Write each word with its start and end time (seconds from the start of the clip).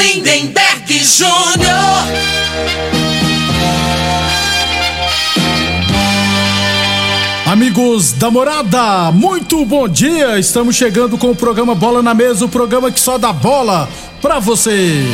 Lindenberg 0.00 1.04
Júnior. 1.04 1.28
Amigos 7.46 8.12
da 8.12 8.30
morada, 8.30 9.12
muito 9.12 9.62
bom 9.66 9.86
dia! 9.86 10.38
Estamos 10.38 10.74
chegando 10.74 11.18
com 11.18 11.30
o 11.30 11.36
programa 11.36 11.74
Bola 11.74 12.02
na 12.02 12.14
Mesa 12.14 12.46
o 12.46 12.48
programa 12.48 12.90
que 12.90 12.98
só 12.98 13.18
dá 13.18 13.30
bola 13.30 13.88
pra 14.22 14.38
você. 14.38 15.04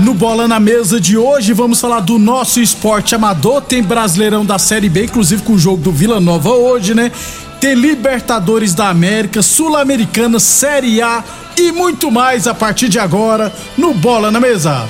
No 0.00 0.14
Bola 0.14 0.48
na 0.48 0.58
Mesa 0.58 1.00
de 1.00 1.16
hoje, 1.16 1.52
vamos 1.52 1.80
falar 1.80 2.00
do 2.00 2.18
nosso 2.18 2.60
esporte 2.60 3.14
amador. 3.14 3.60
Tem 3.60 3.82
Brasileirão 3.82 4.44
da 4.44 4.58
Série 4.58 4.88
B, 4.88 5.04
inclusive 5.04 5.42
com 5.42 5.52
o 5.52 5.58
jogo 5.58 5.82
do 5.82 5.92
Vila 5.92 6.18
Nova 6.18 6.50
hoje, 6.50 6.94
né? 6.94 7.12
Tem 7.60 7.74
Libertadores 7.74 8.72
da 8.72 8.88
América, 8.88 9.42
Sul-Americana, 9.42 10.38
Série 10.38 11.02
A 11.02 11.24
e 11.56 11.72
muito 11.72 12.10
mais 12.10 12.46
a 12.46 12.54
partir 12.54 12.88
de 12.88 13.00
agora 13.00 13.52
no 13.76 13.92
Bola 13.92 14.30
na 14.30 14.38
Mesa. 14.38 14.88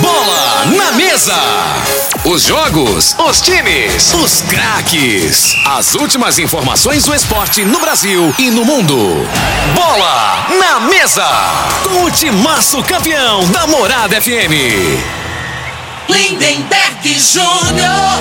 Bola 0.00 0.64
na 0.76 0.92
mesa. 0.92 1.34
Os 2.24 2.42
jogos, 2.42 3.14
os 3.18 3.40
times, 3.40 4.12
os 4.14 4.42
craques. 4.42 5.54
As 5.66 5.94
últimas 5.94 6.38
informações 6.38 7.04
do 7.04 7.14
esporte 7.14 7.64
no 7.64 7.78
Brasil 7.78 8.34
e 8.38 8.50
no 8.50 8.64
mundo. 8.64 8.96
Bola 9.74 10.46
na 10.58 10.80
mesa. 10.80 11.26
Com 11.84 12.04
o 12.04 12.10
timaço 12.10 12.82
campeão 12.82 13.48
da 13.50 13.66
Morada 13.66 14.20
FM. 14.20 15.23
Lindenberg 16.08 17.18
Júnior. 17.18 18.20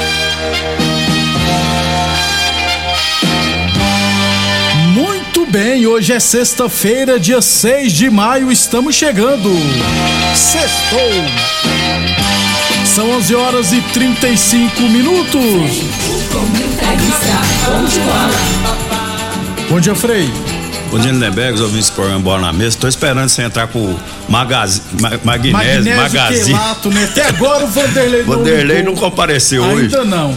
Muito 4.94 5.46
bem, 5.46 5.86
hoje 5.88 6.14
é 6.14 6.20
sexta-feira, 6.20 7.20
dia 7.20 7.42
6 7.42 7.94
de 7.94 8.10
maio, 8.10 8.52
estamos 8.52 8.96
chegando. 8.96 9.50
Sextou. 10.36 11.00
São 12.86 13.10
11 13.12 13.36
horas 13.36 13.74
e 13.74 13.82
35 13.82 14.82
minutos. 14.84 15.94
Bom 19.70 19.80
dia, 19.80 19.96
Frei. 19.96 20.53
Bom 20.94 21.00
dia, 21.00 21.12
Lindenberg, 21.12 21.56
os 21.56 21.62
ouvintes 21.62 21.90
do 21.90 21.94
programa 21.94 22.20
Bola 22.20 22.42
na 22.42 22.54
Mesa. 22.54 22.78
Tô 22.80 22.88
esperando 22.88 23.28
você 23.28 23.42
entrar 23.42 23.66
com 23.66 23.80
o 23.80 24.00
magazi, 24.30 24.80
ma, 25.02 25.10
Magnésio, 25.24 25.96
Magazine. 25.96 26.46
Quelato, 26.46 26.92
né? 26.92 27.06
Até 27.06 27.30
agora 27.30 27.64
o 27.64 27.68
Vanderlei 27.68 28.24
não 28.24 28.36
Vanderlei 28.36 28.84
não 28.84 28.92
ligou. 28.94 29.10
compareceu 29.10 29.64
hoje. 29.64 29.86
Ainda 29.86 30.06
não. 30.06 30.36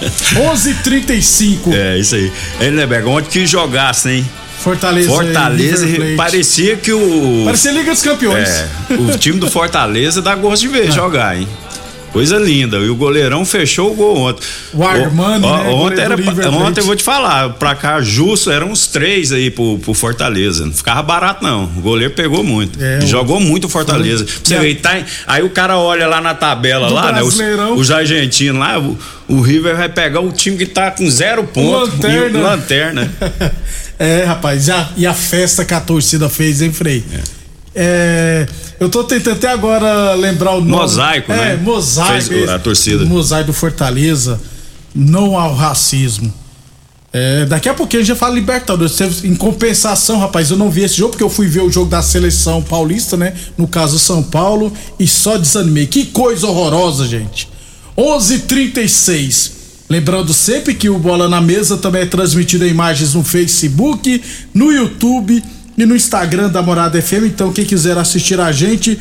11:35. 0.50 1.74
É, 1.74 1.98
isso 1.98 2.14
aí. 2.14 2.32
Hein, 2.58 2.70
Lindenberg, 2.70 3.06
ontem 3.06 3.28
que 3.28 3.46
jogasse, 3.46 4.08
hein? 4.08 4.30
Fortaleza. 4.60 5.10
Fortaleza, 5.10 5.86
e 5.86 6.16
parecia 6.16 6.76
que 6.76 6.90
o. 6.90 7.42
Parecia 7.44 7.70
Liga 7.70 7.90
dos 7.90 8.02
Campeões. 8.02 8.48
É, 8.48 8.68
o 8.94 9.18
time 9.18 9.38
do 9.38 9.50
Fortaleza 9.50 10.22
dá 10.22 10.34
gosto 10.34 10.62
de 10.62 10.68
ver 10.68 10.88
jogar, 10.90 11.36
hein? 11.38 11.46
Coisa 12.12 12.38
linda. 12.38 12.78
E 12.78 12.88
o 12.88 12.96
goleirão 12.96 13.44
fechou 13.44 13.92
o 13.92 13.94
gol 13.94 14.16
ontem. 14.16 14.42
O 14.72 14.84
Armani, 14.84 15.44
Ó, 15.44 15.48
ó, 15.48 15.56
né, 15.62 15.70
Ontem, 15.70 16.00
era, 16.00 16.14
ontem 16.50 16.80
eu 16.80 16.86
vou 16.86 16.96
te 16.96 17.02
falar, 17.02 17.50
pra 17.54 17.74
cá 17.74 18.00
justo, 18.00 18.50
eram 18.50 18.70
uns 18.70 18.86
três 18.86 19.32
aí 19.32 19.50
pro, 19.50 19.78
pro 19.78 19.94
Fortaleza. 19.94 20.64
Não 20.64 20.72
ficava 20.72 21.02
barato, 21.02 21.44
não. 21.44 21.64
O 21.64 21.80
goleiro 21.80 22.14
pegou 22.14 22.42
muito. 22.42 22.82
É, 22.82 23.00
Jogou 23.02 23.40
muito 23.40 23.64
o 23.66 23.68
Fortaleza. 23.68 24.24
Pra 24.24 24.34
você 24.44 24.58
ver, 24.58 24.74
tá, 24.76 25.02
aí 25.26 25.42
o 25.42 25.50
cara 25.50 25.76
olha 25.78 26.06
lá 26.06 26.20
na 26.20 26.34
tabela, 26.34 26.88
Do 26.88 26.94
lá, 26.94 27.12
né? 27.12 27.22
Os, 27.22 27.38
os 27.76 27.90
argentinos 27.90 28.58
lá, 28.60 28.78
o, 28.78 28.98
o 29.28 29.40
River 29.40 29.76
vai 29.76 29.88
pegar 29.88 30.20
o 30.20 30.32
time 30.32 30.56
que 30.56 30.66
tá 30.66 30.90
com 30.90 31.08
zero 31.10 31.44
pontos. 31.44 31.94
Lanterna. 31.94 32.38
E, 32.38 32.42
lanterna. 32.42 33.12
É, 33.98 34.22
rapaz, 34.22 34.68
e 34.68 34.70
a, 34.70 34.88
e 34.96 35.06
a 35.08 35.12
festa 35.12 35.64
que 35.64 35.74
a 35.74 35.80
torcida 35.80 36.28
fez, 36.28 36.62
hein, 36.62 36.72
Frei? 36.72 37.02
É, 37.12 37.20
eu 38.80 38.88
tô 38.88 39.04
tentando 39.04 39.36
até 39.36 39.48
agora 39.48 40.14
lembrar 40.14 40.52
o 40.52 40.60
nome. 40.60 40.70
Mosaico, 40.70 41.32
é, 41.32 41.36
né? 41.36 41.56
Mosaico. 41.56 42.28
Fez 42.28 42.48
a 42.48 42.58
torcida. 42.58 43.04
Mosaico 43.04 43.48
do 43.48 43.52
Fortaleza. 43.52 44.40
Não 44.94 45.38
ao 45.38 45.54
racismo. 45.54 46.32
É, 47.10 47.46
daqui 47.46 47.68
a 47.68 47.74
pouquinho 47.74 48.02
a 48.02 48.04
gente 48.04 48.14
já 48.14 48.16
fala 48.16 48.34
Libertadores. 48.34 49.24
Em 49.24 49.34
compensação, 49.34 50.18
rapaz, 50.18 50.50
eu 50.50 50.56
não 50.56 50.70
vi 50.70 50.82
esse 50.82 50.96
jogo 50.96 51.10
porque 51.10 51.24
eu 51.24 51.30
fui 51.30 51.46
ver 51.46 51.62
o 51.62 51.70
jogo 51.70 51.90
da 51.90 52.02
seleção 52.02 52.62
paulista, 52.62 53.16
né? 53.16 53.34
No 53.56 53.66
caso 53.66 53.98
São 53.98 54.22
Paulo, 54.22 54.72
e 54.98 55.06
só 55.06 55.36
desanimei. 55.36 55.86
Que 55.86 56.06
coisa 56.06 56.46
horrorosa, 56.46 57.06
gente. 57.06 57.48
11:36. 57.96 59.52
Lembrando 59.88 60.34
sempre 60.34 60.74
que 60.74 60.90
o 60.90 60.98
Bola 60.98 61.28
na 61.28 61.40
Mesa 61.40 61.78
também 61.78 62.02
é 62.02 62.06
transmitido 62.06 62.66
em 62.66 62.70
imagens 62.70 63.14
no 63.14 63.24
Facebook, 63.24 64.22
no 64.52 64.70
YouTube 64.70 65.42
e 65.78 65.86
no 65.86 65.94
Instagram 65.94 66.50
da 66.50 66.60
Morada 66.60 67.00
FM. 67.00 67.26
Então, 67.26 67.52
quem 67.52 67.64
quiser 67.64 67.96
assistir 67.96 68.40
a 68.40 68.50
gente, 68.50 68.98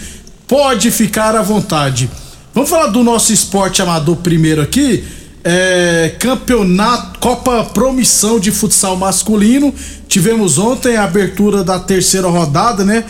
pode 0.48 0.92
ficar 0.92 1.36
à 1.36 1.42
vontade. 1.42 2.08
Vamos 2.54 2.70
falar 2.70 2.88
do 2.88 3.04
nosso 3.04 3.34
esporte 3.34 3.82
amador 3.82 4.18
primeiro 4.18 4.62
aqui. 4.62 5.04
É, 5.44 6.16
campeonato 6.20 7.20
Copa 7.20 7.64
Promissão 7.66 8.40
de 8.40 8.52
Futsal 8.52 8.96
Masculino. 8.96 9.74
Tivemos 10.08 10.60
ontem 10.60 10.98
a 10.98 11.04
abertura 11.04 11.64
da 11.64 11.80
terceira 11.80 12.28
rodada, 12.28 12.86
né? 12.86 13.04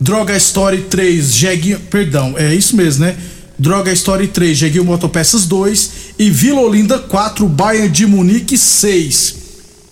Droga 0.00 0.36
Story 0.36 0.82
3, 0.90 1.32
Jeguinho. 1.32 1.78
Perdão, 1.88 2.34
é 2.36 2.52
isso 2.52 2.76
mesmo, 2.76 3.04
né? 3.04 3.16
Droga 3.56 3.92
Story 3.92 4.26
3, 4.26 4.58
Jeguinho 4.58 4.84
Motopeças 4.84 5.46
2 5.46 5.90
e 6.18 6.30
Vila 6.30 6.60
Olinda 6.60 6.98
4, 6.98 7.46
Bayern 7.46 7.88
de 7.88 8.06
Munique 8.06 8.58
6. 8.58 9.36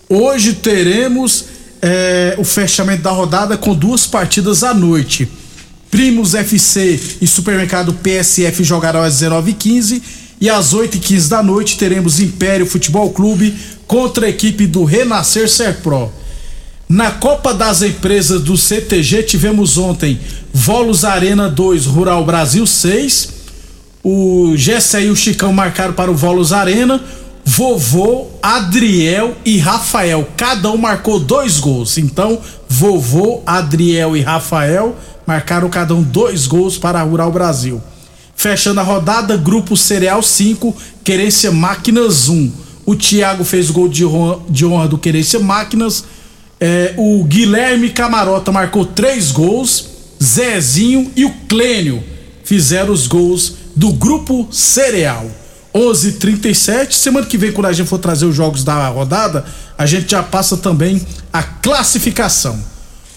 Hoje 0.09 0.53
teremos 0.53 1.52
é, 1.85 2.35
o 2.37 2.45
fechamento 2.45 3.03
da 3.03 3.11
rodada 3.11 3.57
com 3.57 3.75
duas 3.75 4.07
partidas 4.07 4.63
à 4.63 4.73
noite. 4.73 5.27
Primos 5.91 6.33
FC 6.33 6.97
e 7.21 7.27
Supermercado 7.27 7.93
PSF 7.93 8.63
jogarão 8.63 9.03
às 9.03 9.21
19h15 9.21 10.01
e 10.39 10.49
às 10.49 10.73
8h15 10.73 11.27
da 11.27 11.43
noite 11.43 11.77
teremos 11.77 12.21
Império 12.21 12.65
Futebol 12.65 13.11
Clube 13.11 13.53
contra 13.85 14.27
a 14.27 14.29
equipe 14.29 14.65
do 14.65 14.85
Renascer 14.85 15.49
Serpro. 15.49 16.09
Na 16.87 17.11
Copa 17.11 17.53
das 17.53 17.81
Empresas 17.81 18.41
do 18.41 18.57
CTG 18.57 19.23
tivemos 19.23 19.77
ontem 19.77 20.19
Volos 20.53 21.03
Arena 21.03 21.49
2, 21.49 21.85
Rural 21.85 22.23
Brasil 22.25 22.65
6. 22.65 23.43
O 24.01 24.53
Gessa 24.55 25.01
e 25.01 25.09
o 25.09 25.15
Chicão 25.15 25.51
marcaram 25.51 25.93
para 25.93 26.11
o 26.11 26.15
Volos 26.15 26.53
Arena. 26.53 27.01
Vovô, 27.45 28.27
Adriel 28.41 29.35
e 29.43 29.57
Rafael. 29.57 30.27
Cada 30.37 30.71
um 30.71 30.77
marcou 30.77 31.19
dois 31.19 31.59
gols. 31.59 31.97
Então, 31.97 32.39
Vovô, 32.69 33.41
Adriel 33.45 34.15
e 34.15 34.21
Rafael 34.21 34.95
marcaram 35.25 35.69
cada 35.69 35.93
um 35.93 36.01
dois 36.01 36.47
gols 36.47 36.77
para 36.77 36.99
a 36.99 37.03
Rural 37.03 37.31
Brasil. 37.31 37.81
Fechando 38.35 38.79
a 38.79 38.83
rodada, 38.83 39.37
Grupo 39.37 39.77
Cereal 39.77 40.21
5, 40.21 40.75
Querência 41.03 41.51
Máquinas 41.51 42.29
1. 42.29 42.51
O 42.85 42.95
Thiago 42.95 43.43
fez 43.43 43.69
gol 43.69 43.87
de 43.87 44.05
honra, 44.05 44.39
de 44.49 44.65
honra 44.65 44.87
do 44.87 44.97
Querência 44.97 45.39
Máquinas. 45.39 46.03
É, 46.59 46.93
o 46.97 47.23
Guilherme 47.23 47.89
Camarota 47.89 48.51
marcou 48.51 48.85
três 48.85 49.31
gols. 49.31 49.91
Zezinho 50.21 51.11
e 51.15 51.25
o 51.25 51.33
Clênio 51.49 52.03
fizeram 52.43 52.93
os 52.93 53.07
gols 53.07 53.55
do 53.75 53.91
Grupo 53.91 54.47
Cereal. 54.51 55.25
11:37. 55.73 56.93
Semana 56.93 57.25
que 57.25 57.37
vem, 57.37 57.51
quando 57.51 57.67
a 57.67 57.73
gente 57.73 57.87
for 57.87 57.97
trazer 57.97 58.25
os 58.25 58.35
jogos 58.35 58.63
da 58.63 58.87
rodada, 58.89 59.43
a 59.77 59.85
gente 59.85 60.11
já 60.11 60.21
passa 60.21 60.55
também 60.57 61.01
a 61.31 61.41
classificação. 61.41 62.59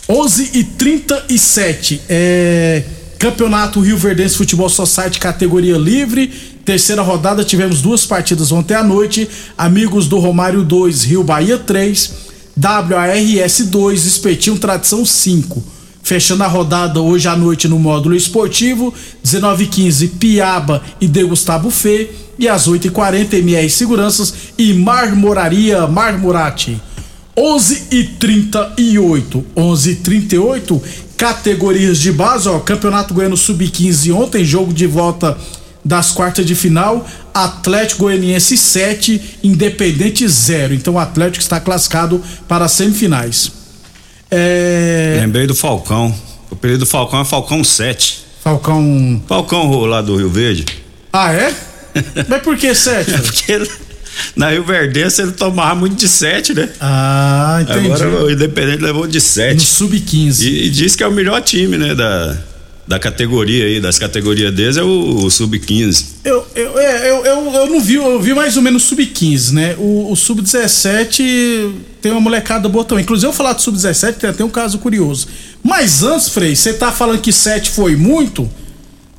11:37 0.09 2.01
é 2.09 2.85
Campeonato 3.19 3.81
Rio 3.81 3.97
Verdense 3.97 4.37
Futebol 4.37 4.69
Society 4.69 5.19
categoria 5.19 5.77
livre. 5.77 6.29
Terceira 6.65 7.03
rodada, 7.03 7.45
tivemos 7.45 7.81
duas 7.81 8.05
partidas 8.05 8.51
ontem 8.53 8.75
à 8.75 8.83
noite. 8.83 9.29
Amigos 9.57 10.09
do 10.09 10.19
Romário 10.19 10.65
2, 10.65 11.05
Rio 11.05 11.23
Bahia 11.23 11.59
3, 11.59 12.13
WARS 12.57 13.67
2, 13.67 14.05
Espetinho 14.07 14.59
Tradição 14.59 15.05
5. 15.05 15.76
Fechando 16.07 16.45
a 16.45 16.47
rodada 16.47 17.01
hoje 17.01 17.27
à 17.27 17.35
noite 17.35 17.67
no 17.67 17.81
módulo 17.81 18.15
esportivo, 18.15 18.95
19:15 19.25 20.07
Piaba 20.21 20.81
e 21.01 21.09
De 21.09 21.25
Gustavo 21.25 21.69
Fê 21.69 22.13
e 22.39 22.47
às 22.47 22.69
8h40 22.69 23.35
MR 23.35 23.69
Seguranças 23.69 24.33
e 24.57 24.73
Marmoraria 24.73 25.85
Marmorati. 25.89 26.81
11 27.37 27.89
e 27.91 28.05
38, 28.05 29.45
11 29.57 29.91
e 29.91 29.95
38, 29.97 30.83
categorias 31.17 31.99
de 31.99 32.13
base, 32.13 32.49
ó, 32.49 32.61
Campeonato 32.61 33.13
Goiano 33.13 33.37
Sub-15 33.37 34.15
ontem, 34.15 34.45
jogo 34.45 34.73
de 34.73 34.87
volta 34.87 35.37
das 35.85 36.13
quartas 36.13 36.47
de 36.47 36.55
final, 36.55 37.05
Atlético 37.35 38.05
Goianiense 38.05 38.57
7, 38.57 39.39
Independente 39.43 40.29
0. 40.29 40.73
Então 40.73 40.95
o 40.95 41.01
Atlético 41.01 41.43
está 41.43 41.59
classificado 41.59 42.23
para 42.47 42.67
as 42.67 42.73
semifinais. 42.73 43.56
É... 44.31 45.19
Lembrei 45.21 45.47
do 45.47 45.55
Falcão. 45.55 46.15
O 46.51 46.57
período 46.57 46.81
do 46.81 46.87
Falcão 46.87 47.21
é 47.21 47.25
Falcão 47.25 47.63
7. 47.63 48.25
Falcão. 48.43 49.23
Falcão 49.27 49.81
lá 49.87 50.01
do 50.01 50.17
Rio 50.17 50.31
Verde. 50.31 50.65
Ah, 51.13 51.33
é? 51.33 51.55
Mas 52.29 52.43
por 52.43 52.57
que 52.57 52.75
7? 52.75 53.15
É 53.15 53.19
porque 53.19 53.63
na 54.35 54.51
Rio 54.51 54.65
Verdense 54.65 55.21
ele 55.21 55.33
tomava 55.33 55.75
muito 55.75 55.97
de 55.97 56.09
7, 56.09 56.55
né? 56.55 56.69
Ah, 56.81 57.59
entendi. 57.63 57.93
Agora 57.93 58.25
o 58.25 58.31
Independente 58.31 58.83
levou 58.83 59.07
de 59.07 59.21
7. 59.21 59.55
No 59.55 59.61
Sub-15. 59.61 60.43
E, 60.43 60.67
e, 60.67 60.71
diz 60.71 60.97
que 60.97 61.03
é 61.03 61.07
o 61.07 61.13
melhor 61.13 61.41
time, 61.43 61.77
né? 61.77 61.95
Da, 61.95 62.37
da 62.87 62.99
categoria 62.99 63.65
aí, 63.65 63.81
das 63.81 63.99
categorias 63.99 64.55
deles 64.55 64.77
é 64.77 64.83
o, 64.83 65.25
o 65.25 65.31
Sub-15. 65.31 66.05
Eu, 66.25 66.47
eu, 66.55 66.79
é, 66.79 67.11
eu, 67.11 67.25
eu, 67.25 67.53
eu, 67.53 67.67
não 67.67 67.81
vi, 67.81 67.95
eu 67.95 68.21
vi 68.21 68.33
mais 68.33 68.57
ou 68.57 68.63
menos 68.63 68.85
Sub-15, 68.85 69.53
né? 69.53 69.75
O, 69.77 70.13
o 70.13 70.17
Sub-17 70.17 71.73
tem 72.01 72.13
uma 72.13 72.21
molecada 72.21 72.69
boa 72.69 72.85
também. 72.85 73.03
Inclusive, 73.03 73.29
eu 73.29 73.33
falar 73.33 73.55
do 73.55 73.63
Sub-17 73.63 74.15
tem 74.15 74.31
até 74.31 74.45
um 74.45 74.49
caso 74.49 74.79
curioso. 74.79 75.27
Mas 75.63 76.05
antes, 76.05 76.29
Frei, 76.29 76.55
você 76.55 76.73
tá 76.73 76.93
falando 76.93 77.21
que 77.21 77.33
7 77.33 77.71
foi 77.71 77.97
muito? 77.97 78.49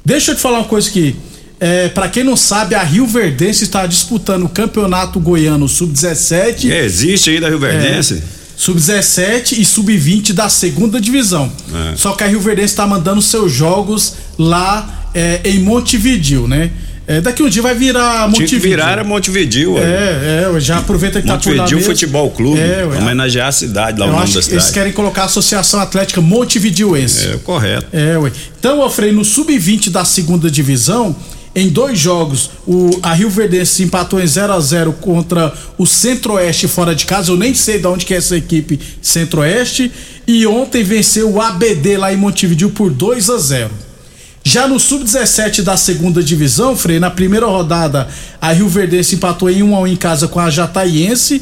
Deixa 0.06 0.32
eu 0.32 0.36
te 0.36 0.42
falar 0.42 0.60
uma 0.60 0.68
coisa 0.68 0.90
aqui. 0.90 1.16
É, 1.60 1.90
para 1.90 2.08
quem 2.08 2.24
não 2.24 2.38
sabe, 2.38 2.76
a 2.76 2.84
Rio 2.84 3.06
Verdense 3.06 3.64
está 3.64 3.86
disputando 3.86 4.44
o 4.44 4.50
Campeonato 4.50 5.20
Goiano 5.20 5.68
Sub-17. 5.68 6.72
É, 6.72 6.86
existe 6.86 7.32
ainda 7.32 7.48
a 7.48 7.50
Rio 7.50 7.60
Verdense? 7.60 8.14
É, 8.14 8.37
Sub-17 8.58 9.60
e 9.60 9.64
Sub-20 9.64 10.34
da 10.34 10.50
segunda 10.50 11.00
divisão. 11.00 11.50
É. 11.94 11.96
Só 11.96 12.14
que 12.14 12.24
a 12.24 12.28
Rio 12.28 12.42
Verdense 12.42 12.74
está 12.74 12.88
mandando 12.88 13.22
seus 13.22 13.54
jogos 13.54 14.16
lá 14.38 15.10
é, 15.14 15.42
em 15.46 15.60
Montevideo, 15.60 16.48
né? 16.48 16.72
É, 17.06 17.22
daqui 17.22 17.42
um 17.42 17.48
dia 17.48 17.62
vai 17.62 17.74
virar 17.74 18.28
Montevideo. 18.28 18.48
Tinha 18.48 18.60
que 18.60 18.68
virar 18.68 18.92
era 18.92 19.04
Montevideo. 19.04 19.78
É, 19.78 20.52
é, 20.54 20.60
já 20.60 20.80
aproveita 20.80 21.22
que 21.22 21.28
Montevideo 21.28 21.64
tá 21.64 21.70
por 21.70 21.80
lá 21.80 21.86
Futebol 21.86 22.32
Clube, 22.32 22.60
é, 22.60 22.84
homenagear 22.84 23.48
a 23.48 23.52
cidade, 23.52 23.98
lá 23.98 24.08
o 24.08 24.12
nome 24.12 24.26
da 24.26 24.42
cidade. 24.42 24.52
Eles 24.52 24.72
querem 24.72 24.92
colocar 24.92 25.22
a 25.22 25.26
Associação 25.26 25.80
Atlética 25.80 26.20
Montevidioense. 26.20 27.28
É, 27.28 27.38
correto. 27.38 27.88
É, 27.94 28.18
ué. 28.18 28.30
Então, 28.60 28.82
eu 28.82 28.90
falei, 28.90 29.14
no 29.14 29.24
Sub-20 29.24 29.90
da 29.90 30.04
segunda 30.04 30.52
divisão, 30.52 31.16
em 31.60 31.70
dois 31.70 31.98
jogos, 31.98 32.52
o, 32.68 32.92
a 33.02 33.16
Rio 33.16 33.32
Verdense 33.32 33.82
empatou 33.82 34.22
em 34.22 34.28
0 34.28 34.54
a 34.54 34.60
0 34.60 34.94
contra 35.02 35.52
o 35.76 35.88
Centro-Oeste 35.88 36.68
fora 36.68 36.94
de 36.94 37.08
casa. 37.08 37.32
Eu 37.32 37.36
nem 37.36 37.56
sei 37.56 37.80
de 37.80 37.88
onde 37.88 38.06
que 38.06 38.14
é 38.14 38.18
essa 38.18 38.38
equipe 38.38 38.80
Centro-Oeste. 39.02 39.92
E 40.28 40.46
ontem 40.46 40.84
venceu 40.84 41.32
o 41.32 41.42
ABD 41.42 41.98
lá 41.98 42.14
em 42.14 42.16
Montevideo 42.16 42.70
por 42.70 42.92
2 42.92 43.32
a 43.32 43.40
0. 43.40 43.72
Já 44.44 44.68
no 44.68 44.80
Sub-17 44.80 45.64
da 45.64 45.76
segunda 45.76 46.22
divisão, 46.22 46.78
Frei, 46.78 47.00
na 47.00 47.10
primeira 47.10 47.48
rodada, 47.48 48.08
a 48.40 48.54
Rio 48.54 48.70
Verdense 48.70 49.16
empatou 49.16 49.50
em 49.50 49.64
1 49.64 49.76
a 49.76 49.80
1 49.80 49.88
em 49.88 49.96
casa 49.96 50.28
com 50.28 50.40
a 50.40 50.52
Jataiense. 50.52 51.42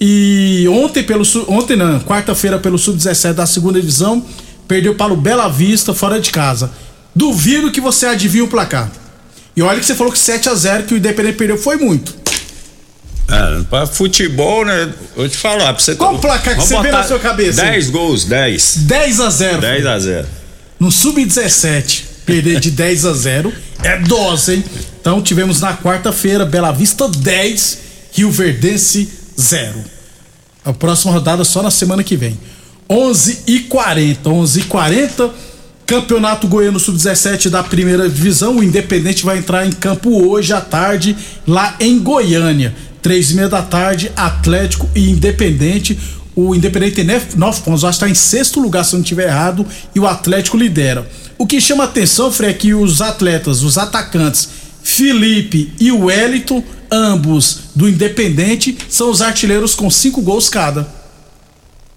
E 0.00 0.66
ontem, 0.68 1.04
pelo 1.04 1.22
ontem 1.46 1.76
não, 1.76 2.00
quarta-feira, 2.00 2.58
pelo 2.58 2.76
Sub-17 2.76 3.34
da 3.34 3.46
segunda 3.46 3.80
divisão, 3.80 4.26
perdeu 4.66 4.96
para 4.96 5.12
o 5.12 5.16
Bela 5.16 5.46
Vista 5.46 5.94
fora 5.94 6.20
de 6.20 6.32
casa. 6.32 6.72
Duvido 7.14 7.70
que 7.70 7.80
você 7.80 8.06
adivinhe 8.06 8.42
o 8.42 8.48
placar. 8.48 8.90
E 9.54 9.62
olha 9.62 9.78
que 9.78 9.86
você 9.86 9.94
falou 9.94 10.12
que 10.12 10.18
7 10.18 10.48
a 10.48 10.54
0 10.54 10.84
que 10.84 10.94
o 10.94 10.96
Independente 10.96 11.36
perdeu 11.36 11.58
foi 11.58 11.76
muito. 11.76 12.14
É, 13.28 13.62
pra 13.64 13.86
futebol, 13.86 14.64
né? 14.64 14.92
Vou 15.16 15.28
te 15.28 15.36
falar, 15.36 15.72
pra 15.72 15.82
você. 15.82 15.94
Qual 15.94 16.14
o 16.14 16.18
placar 16.18 16.54
que 16.54 16.62
você 16.62 16.80
vê 16.80 16.90
na 16.90 17.02
sua 17.02 17.18
cabeça? 17.18 17.62
10 17.62 17.90
gols, 17.90 18.24
10. 18.24 18.76
10 18.78 19.20
a 19.20 19.30
0. 19.30 19.60
10 19.60 19.86
a 19.86 19.98
0. 19.98 20.28
No 20.78 20.90
sub-17, 20.90 22.02
perder 22.26 22.60
de 22.60 22.70
10 22.70 23.06
a 23.06 23.12
0 23.14 23.52
é 23.82 23.98
dose, 23.98 24.54
hein? 24.54 24.64
Então 25.00 25.22
tivemos 25.22 25.60
na 25.60 25.76
quarta-feira 25.76 26.44
Bela 26.44 26.72
Vista 26.72 27.08
10, 27.08 27.78
Rio 28.12 28.30
Verdense 28.30 29.08
0. 29.40 29.84
A 30.64 30.72
próxima 30.72 31.12
rodada 31.12 31.44
só 31.44 31.62
na 31.62 31.70
semana 31.70 32.04
que 32.04 32.16
vem. 32.16 32.38
11 32.88 33.44
e 33.46 33.60
40, 33.60 34.28
11 34.28 34.60
e 34.60 34.64
40 34.64 35.30
Campeonato 35.92 36.48
Goiano 36.48 36.80
Sub-17 36.80 37.50
da 37.50 37.62
primeira 37.62 38.08
divisão. 38.08 38.56
O 38.56 38.64
Independente 38.64 39.26
vai 39.26 39.36
entrar 39.36 39.66
em 39.66 39.70
campo 39.70 40.26
hoje 40.26 40.50
à 40.50 40.58
tarde, 40.58 41.14
lá 41.46 41.76
em 41.78 41.98
Goiânia. 41.98 42.74
Três 43.02 43.30
e 43.30 43.34
meia 43.34 43.46
da 43.46 43.60
tarde, 43.60 44.10
Atlético 44.16 44.88
e 44.94 45.10
Independente. 45.10 45.98
O 46.34 46.54
Independente 46.54 46.94
tem 46.94 47.04
nove 47.36 47.60
pontos, 47.60 47.84
acho 47.84 47.98
que 47.98 48.06
está 48.06 48.08
em 48.08 48.14
sexto 48.14 48.58
lugar, 48.58 48.86
se 48.86 48.94
não 48.94 49.02
estiver 49.02 49.26
errado, 49.26 49.66
e 49.94 50.00
o 50.00 50.06
Atlético 50.06 50.56
lidera. 50.56 51.06
O 51.36 51.46
que 51.46 51.60
chama 51.60 51.84
atenção, 51.84 52.32
Fred, 52.32 52.54
é 52.54 52.56
que 52.56 52.72
os 52.72 53.02
atletas, 53.02 53.62
os 53.62 53.76
atacantes, 53.76 54.48
Felipe 54.82 55.74
e 55.78 55.92
Wellington, 55.92 56.64
ambos 56.90 57.64
do 57.74 57.86
Independente, 57.86 58.78
são 58.88 59.10
os 59.10 59.20
artilheiros 59.20 59.74
com 59.74 59.90
cinco 59.90 60.22
gols 60.22 60.48
cada. 60.48 61.02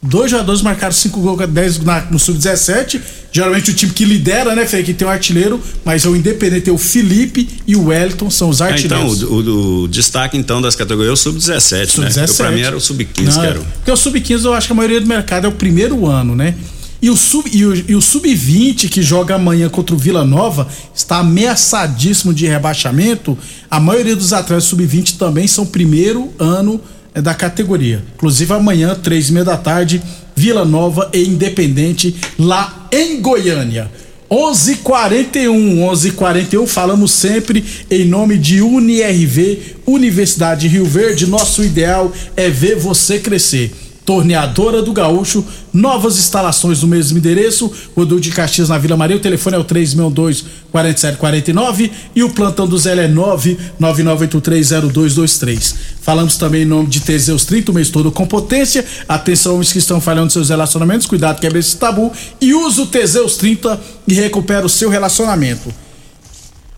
Dois 0.08 0.30
jogadores 0.30 0.62
marcaram 0.62 0.94
5 0.94 1.20
gols, 1.20 1.50
10 1.50 1.80
no 2.12 2.20
Sub-17. 2.20 3.02
Geralmente 3.36 3.70
o 3.70 3.74
time 3.74 3.92
que 3.92 4.06
lidera, 4.06 4.56
né, 4.56 4.66
Fê? 4.66 4.82
Que 4.82 4.94
tem 4.94 5.06
o 5.06 5.10
um 5.12 5.14
artilheiro, 5.14 5.62
mas 5.84 6.06
é 6.06 6.08
o 6.08 6.16
Independente, 6.16 6.70
é 6.70 6.72
o 6.72 6.78
Felipe 6.78 7.46
e 7.68 7.76
o 7.76 7.88
Wellington, 7.88 8.30
são 8.30 8.48
os 8.48 8.62
artilheiros. 8.62 9.22
É, 9.22 9.26
então, 9.26 9.30
o, 9.30 9.42
o, 9.42 9.84
o, 9.84 9.88
destaque 9.90 10.38
então 10.38 10.62
das 10.62 10.74
categorias 10.74 11.10
é 11.10 11.14
o 11.14 11.18
Sub-17, 11.18 11.86
Sub 11.88 12.06
né? 12.06 12.12
Porque 12.14 12.34
pra 12.34 12.52
mim 12.52 12.62
era 12.62 12.78
o 12.78 12.80
Sub-15, 12.80 13.14
que 13.14 13.46
era 13.46 13.60
o... 13.60 13.66
Porque 13.66 13.92
o 13.92 13.98
Sub-15 13.98 14.46
eu 14.46 14.54
acho 14.54 14.68
que 14.68 14.72
a 14.72 14.76
maioria 14.78 15.02
do 15.02 15.08
mercado 15.08 15.48
é 15.48 15.50
o 15.50 15.52
primeiro 15.52 16.08
ano, 16.08 16.34
né? 16.34 16.56
E 17.02 17.10
o, 17.10 17.18
sub, 17.18 17.50
e 17.54 17.66
o, 17.66 17.76
e 17.90 17.94
o 17.94 18.02
Sub-20, 18.02 18.88
que 18.88 19.02
joga 19.02 19.36
amanhã 19.36 19.68
contra 19.68 19.94
o 19.94 20.00
Vila 20.00 20.24
Nova, 20.24 20.70
está 20.96 21.18
ameaçadíssimo 21.18 22.34
de 22.34 22.48
rebaixamento. 22.48 23.38
A 23.70 23.82
maioria 23.82 24.16
dos 24.16 24.32
atletas 24.32 24.64
Sub-20 24.64 25.18
também 25.18 25.46
são 25.46 25.66
primeiro 25.66 26.34
ano 26.40 26.80
é 27.14 27.22
da 27.22 27.34
categoria. 27.34 28.02
Inclusive 28.16 28.54
amanhã, 28.54 28.96
três 28.96 29.28
e 29.28 29.34
meia 29.34 29.44
da 29.44 29.58
tarde, 29.58 30.02
Vila 30.36 30.66
Nova 30.66 31.10
e 31.14 31.24
Independente, 31.24 32.16
lá 32.38 32.88
em 32.92 33.22
Goiânia. 33.22 33.90
11:41, 34.30 35.80
11:41. 35.80 36.68
Falamos 36.68 37.12
sempre 37.12 37.64
em 37.90 38.06
nome 38.06 38.38
de 38.38 38.62
UniRV, 38.62 39.78
Universidade 39.86 40.68
Rio 40.68 40.86
Verde. 40.86 41.28
Nosso 41.28 41.64
ideal 41.64 42.12
é 42.36 42.50
ver 42.50 42.76
você 42.76 43.20
crescer. 43.20 43.72
Torneadora 44.06 44.82
do 44.84 44.94
Gaúcho, 44.94 45.44
novas 45.74 46.20
instalações 46.20 46.84
no 46.84 46.88
mesmo 46.88 47.18
endereço, 47.18 47.72
Rodul 47.96 48.20
de 48.20 48.30
Caxias 48.30 48.70
na 48.70 48.78
Vila 48.78 48.96
Maria, 48.96 49.18
o 49.18 49.20
telefone 49.20 49.56
é 49.56 49.60
o 49.60 49.64
362 49.64 50.46
4749 50.72 51.92
e 52.16 52.24
o 52.24 52.30
plantão 52.30 52.68
do 52.68 52.78
Zé 52.78 53.04
é 53.04 53.10
999830223. 53.10 55.74
Falamos 56.06 56.38
também 56.38 56.62
em 56.62 56.66
nome 56.66 56.88
de 56.88 57.00
Teseus 57.00 57.46
30, 57.46 57.72
o 57.72 57.74
mês 57.74 57.90
todo 57.90 58.12
com 58.12 58.28
potência. 58.28 58.86
Atenção, 59.10 59.56
homens 59.56 59.74
que 59.74 59.80
estão 59.80 60.00
falhando 60.00 60.32
seus 60.32 60.50
relacionamentos, 60.50 61.08
cuidado, 61.08 61.42
quebra 61.42 61.58
esse 61.58 61.76
tabu 61.78 62.14
e 62.40 62.54
use 62.54 62.80
o 62.80 62.86
Teseus 62.86 63.38
30 63.38 63.82
e 64.08 64.14
recupera 64.14 64.66
o 64.66 64.70
seu 64.70 64.90
relacionamento. 64.90 65.74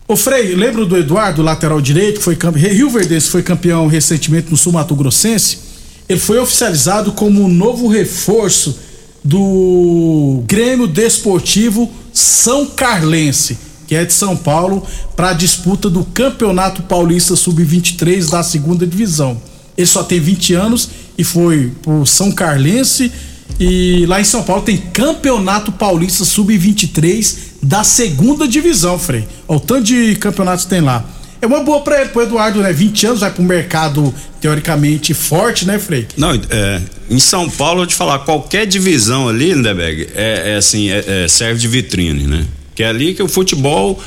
O 0.08 0.16
Frei, 0.16 0.54
lembra 0.54 0.86
do 0.86 0.96
Eduardo, 0.96 1.42
lateral 1.42 1.78
direito, 1.78 2.20
foi 2.22 2.38
Rio 2.54 2.88
Verdense 2.88 3.28
foi 3.28 3.42
campeão 3.42 3.86
recentemente 3.86 4.50
no 4.50 4.56
Sul 4.56 4.72
Mato 4.72 4.96
Grossense? 4.96 5.68
ele 6.08 6.18
foi 6.18 6.38
oficializado 6.38 7.12
como 7.12 7.44
o 7.44 7.48
novo 7.48 7.86
reforço 7.86 8.78
do 9.22 10.42
Grêmio 10.46 10.86
Desportivo 10.86 11.92
São 12.12 12.64
Carlense, 12.64 13.58
que 13.88 13.94
é 13.94 14.04
de 14.04 14.12
São 14.12 14.36
Paulo, 14.36 14.86
para 15.16 15.30
a 15.30 15.32
disputa 15.32 15.88
do 15.88 16.04
Campeonato 16.04 16.82
Paulista 16.82 17.34
Sub-23 17.34 18.30
da 18.30 18.42
segunda 18.42 18.86
divisão. 18.86 19.40
Ele 19.76 19.86
só 19.86 20.02
tem 20.02 20.20
20 20.20 20.54
anos 20.54 20.90
e 21.16 21.24
foi 21.24 21.72
pro 21.82 22.04
São 22.04 22.30
Carlense. 22.30 23.10
E 23.58 24.04
lá 24.06 24.20
em 24.20 24.24
São 24.24 24.42
Paulo 24.42 24.62
tem 24.62 24.76
Campeonato 24.76 25.72
Paulista 25.72 26.24
Sub-23 26.24 27.36
da 27.62 27.82
segunda 27.82 28.46
divisão, 28.46 28.98
Frei. 28.98 29.26
Olha 29.48 29.56
o 29.56 29.60
tanto 29.60 29.84
de 29.84 30.16
campeonatos 30.16 30.66
tem 30.66 30.82
lá. 30.82 31.04
É 31.40 31.46
uma 31.46 31.60
boa 31.60 31.82
ele, 31.98 32.08
pro 32.10 32.22
Eduardo, 32.22 32.60
né? 32.60 32.72
20 32.72 33.06
anos, 33.06 33.20
vai 33.20 33.30
pro 33.30 33.42
mercado 33.42 34.12
teoricamente 34.40 35.14
forte, 35.14 35.66
né, 35.66 35.78
Frei? 35.78 36.06
Não, 36.16 36.32
é, 36.34 36.82
em 37.08 37.18
São 37.18 37.48
Paulo, 37.48 37.82
eu 37.82 37.86
te 37.86 37.94
falar, 37.94 38.18
qualquer 38.20 38.66
divisão 38.66 39.28
ali, 39.28 39.54
Lindeberg, 39.54 40.08
é, 40.14 40.52
é 40.52 40.56
assim, 40.56 40.90
é, 40.90 41.24
é, 41.24 41.28
serve 41.28 41.60
de 41.60 41.68
vitrine, 41.68 42.26
né? 42.26 42.44
Que 42.78 42.84
é 42.84 42.86
ali 42.86 43.12
que 43.12 43.20
o 43.20 43.26
futebol, 43.26 44.00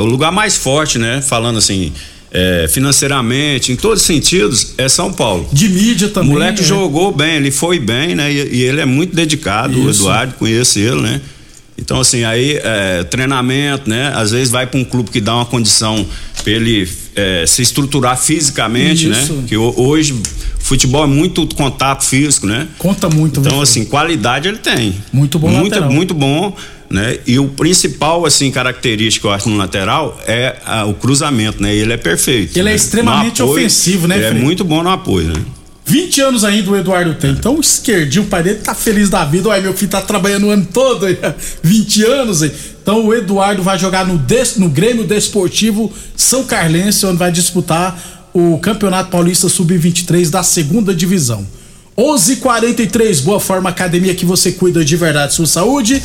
o 0.00 0.04
lugar 0.04 0.30
mais 0.30 0.56
forte, 0.56 1.00
né? 1.00 1.20
Falando 1.20 1.58
assim, 1.58 1.92
é, 2.30 2.68
financeiramente, 2.70 3.72
em 3.72 3.74
todos 3.74 4.02
os 4.02 4.06
sentidos, 4.06 4.74
é 4.78 4.88
São 4.88 5.12
Paulo. 5.12 5.48
De 5.52 5.68
mídia 5.68 6.08
também. 6.08 6.30
O 6.30 6.32
moleque 6.34 6.60
é. 6.60 6.64
jogou 6.64 7.10
bem, 7.10 7.34
ele 7.34 7.50
foi 7.50 7.80
bem, 7.80 8.14
né? 8.14 8.32
E, 8.32 8.58
e 8.58 8.62
ele 8.62 8.80
é 8.80 8.84
muito 8.84 9.16
dedicado, 9.16 9.72
Isso. 9.72 10.04
o 10.04 10.06
Eduardo, 10.06 10.34
conheço 10.34 10.78
ele, 10.78 11.00
né? 11.00 11.20
Então, 11.76 11.98
assim, 11.98 12.22
aí, 12.22 12.60
é, 12.62 13.02
treinamento, 13.02 13.90
né? 13.90 14.12
Às 14.14 14.30
vezes 14.30 14.48
vai 14.48 14.64
para 14.64 14.78
um 14.78 14.84
clube 14.84 15.10
que 15.10 15.20
dá 15.20 15.34
uma 15.34 15.46
condição 15.46 16.06
para 16.44 16.52
ele 16.52 16.88
é, 17.16 17.44
se 17.48 17.62
estruturar 17.62 18.16
fisicamente, 18.16 19.08
né? 19.08 19.20
Isso. 19.20 19.32
né? 19.32 19.44
Que 19.48 19.56
hoje 19.56 20.14
futebol 20.60 21.02
é 21.02 21.06
muito 21.08 21.44
contato 21.54 22.04
físico, 22.04 22.46
né? 22.46 22.68
Conta 22.78 23.08
muito. 23.08 23.40
Então, 23.40 23.60
assim, 23.60 23.84
qualidade 23.84 24.46
ele 24.46 24.58
tem. 24.58 24.94
Muito 25.12 25.36
bom 25.38 25.48
Muito, 25.48 25.74
lateral. 25.74 25.90
muito 25.90 26.14
bom, 26.14 26.54
né? 26.90 27.18
E 27.26 27.38
o 27.38 27.48
principal, 27.48 28.24
assim, 28.24 28.50
característica, 28.50 29.26
eu 29.26 29.32
acho, 29.32 29.48
no 29.48 29.56
lateral 29.56 30.18
é 30.26 30.56
a, 30.64 30.84
o 30.86 30.94
cruzamento, 30.94 31.62
né? 31.62 31.74
Ele 31.74 31.92
é 31.92 31.96
perfeito. 31.96 32.56
Ele 32.56 32.60
é 32.60 32.64
né? 32.64 32.72
é 32.72 32.76
extremamente 32.76 33.42
apoio, 33.42 33.58
ofensivo, 33.58 34.08
né, 34.08 34.16
Ele 34.16 34.24
é 34.24 34.32
muito 34.32 34.64
bom 34.64 34.82
no 34.82 34.90
apoio, 34.90 35.28
né? 35.28 35.42
20 35.88 36.20
anos 36.20 36.44
ainda 36.44 36.70
o 36.70 36.76
Eduardo 36.76 37.14
tem. 37.14 37.30
Então 37.30 37.56
o 37.56 37.60
esquerdinho, 37.60 38.24
o 38.24 38.26
pai 38.26 38.42
dele 38.42 38.58
tá 38.58 38.74
feliz 38.74 39.08
da 39.08 39.24
vida. 39.24 39.48
Olha, 39.48 39.62
meu 39.62 39.72
filho 39.72 39.90
tá 39.90 40.02
trabalhando 40.02 40.46
o 40.46 40.50
ano 40.50 40.66
todo, 40.70 41.06
20 41.62 42.04
anos. 42.04 42.42
Então 42.42 43.06
o 43.06 43.14
Eduardo 43.14 43.62
vai 43.62 43.78
jogar 43.78 44.06
no, 44.06 44.18
Des, 44.18 44.56
no 44.56 44.68
Grêmio 44.68 45.04
Desportivo 45.04 45.90
São 46.14 46.44
Carlense, 46.44 47.06
onde 47.06 47.16
vai 47.16 47.32
disputar 47.32 48.28
o 48.34 48.58
Campeonato 48.58 49.10
Paulista 49.10 49.48
Sub-23 49.48 50.28
da 50.28 50.42
segunda 50.42 50.94
divisão. 50.94 51.46
11:43 51.96 53.22
Boa 53.22 53.40
Forma 53.40 53.70
Academia 53.70 54.14
que 54.14 54.26
você 54.26 54.52
cuida 54.52 54.84
de 54.84 54.94
verdade 54.94 55.32
sua 55.32 55.46
saúde. 55.46 56.02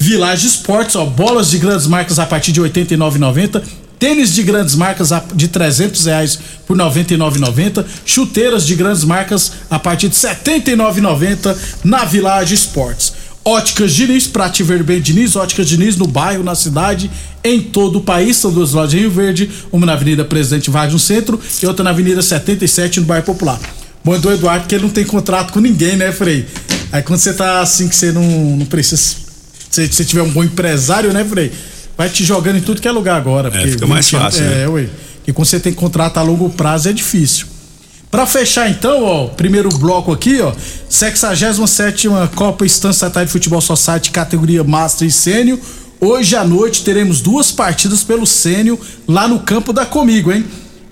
Village 0.00 0.46
Esportes, 0.46 0.96
ó, 0.96 1.04
bolas 1.04 1.50
de 1.50 1.58
grandes 1.58 1.86
marcas 1.86 2.18
a 2.18 2.24
partir 2.24 2.52
de 2.52 2.60
R$ 2.60 2.70
89,90 2.70 3.62
Tênis 4.00 4.32
de 4.32 4.42
grandes 4.42 4.74
marcas 4.76 5.10
de 5.34 5.46
300 5.46 6.06
reais 6.06 6.38
por 6.66 6.74
99,90. 6.74 7.84
Chuteiras 8.06 8.66
de 8.66 8.74
grandes 8.74 9.04
marcas 9.04 9.52
a 9.70 9.78
partir 9.78 10.08
de 10.08 10.14
79,90 10.14 11.54
na 11.84 12.06
Village 12.06 12.54
Esportes. 12.54 13.12
Óticas 13.44 13.92
Diniz, 13.92 14.26
pra 14.26 14.48
te 14.48 14.62
ver 14.62 14.82
bem 14.82 15.02
Diniz, 15.02 15.36
Óticas 15.36 15.68
Diniz 15.68 15.96
no 15.96 16.06
bairro, 16.06 16.42
na 16.42 16.54
cidade, 16.54 17.10
em 17.44 17.60
todo 17.60 17.98
o 17.98 18.00
país. 18.00 18.38
São 18.38 18.50
duas 18.50 18.72
lojas 18.72 18.94
em 18.94 19.00
Rio 19.00 19.10
Verde, 19.10 19.50
uma 19.70 19.84
na 19.84 19.92
Avenida 19.92 20.24
Presidente 20.24 20.70
Vargas 20.70 20.94
no 20.94 20.98
centro 20.98 21.38
e 21.62 21.66
outra 21.66 21.84
na 21.84 21.90
Avenida 21.90 22.22
77 22.22 23.00
no 23.00 23.06
bairro 23.06 23.26
Popular. 23.26 23.60
Bom, 24.02 24.18
do 24.18 24.32
Eduardo 24.32 24.66
que 24.66 24.74
ele 24.74 24.84
não 24.84 24.90
tem 24.90 25.04
contrato 25.04 25.52
com 25.52 25.60
ninguém, 25.60 25.96
né, 25.96 26.10
Frei? 26.10 26.46
Aí 26.90 27.02
quando 27.02 27.18
você 27.18 27.34
tá 27.34 27.60
assim 27.60 27.86
que 27.86 27.94
você 27.94 28.12
não, 28.12 28.22
não 28.22 28.64
precisa. 28.64 29.29
Se 29.70 29.86
você 29.86 30.04
tiver 30.04 30.22
um 30.22 30.30
bom 30.30 30.42
empresário, 30.42 31.12
né, 31.12 31.24
Frei? 31.24 31.52
vai 32.00 32.08
te 32.08 32.24
jogando 32.24 32.56
em 32.56 32.62
tudo 32.62 32.80
que 32.80 32.88
é 32.88 32.90
lugar 32.90 33.14
agora. 33.14 33.50
É, 33.54 33.66
fica 33.66 33.86
mais 33.86 34.08
fácil, 34.08 34.42
é, 34.42 34.48
né? 34.48 34.68
ué. 34.68 34.88
E 35.26 35.34
quando 35.34 35.46
você 35.46 35.60
tem 35.60 35.70
contrato 35.70 36.16
a 36.16 36.22
longo 36.22 36.48
prazo 36.48 36.88
é 36.88 36.94
difícil. 36.94 37.46
Para 38.10 38.26
fechar 38.26 38.70
então, 38.70 39.04
ó, 39.04 39.26
primeiro 39.26 39.68
bloco 39.68 40.10
aqui, 40.10 40.40
ó, 40.40 40.50
67 40.88 42.08
Copa 42.34 42.64
Estância 42.64 43.10
Tarde 43.10 43.30
Futebol 43.30 43.60
Society 43.60 44.10
categoria 44.12 44.64
Master 44.64 45.06
e 45.06 45.10
Sênior. 45.10 45.58
Hoje 46.00 46.34
à 46.34 46.42
noite 46.42 46.82
teremos 46.82 47.20
duas 47.20 47.52
partidas 47.52 48.02
pelo 48.02 48.26
Sênior 48.26 48.78
lá 49.06 49.28
no 49.28 49.40
campo 49.40 49.70
da 49.70 49.84
Comigo, 49.84 50.32
hein? 50.32 50.46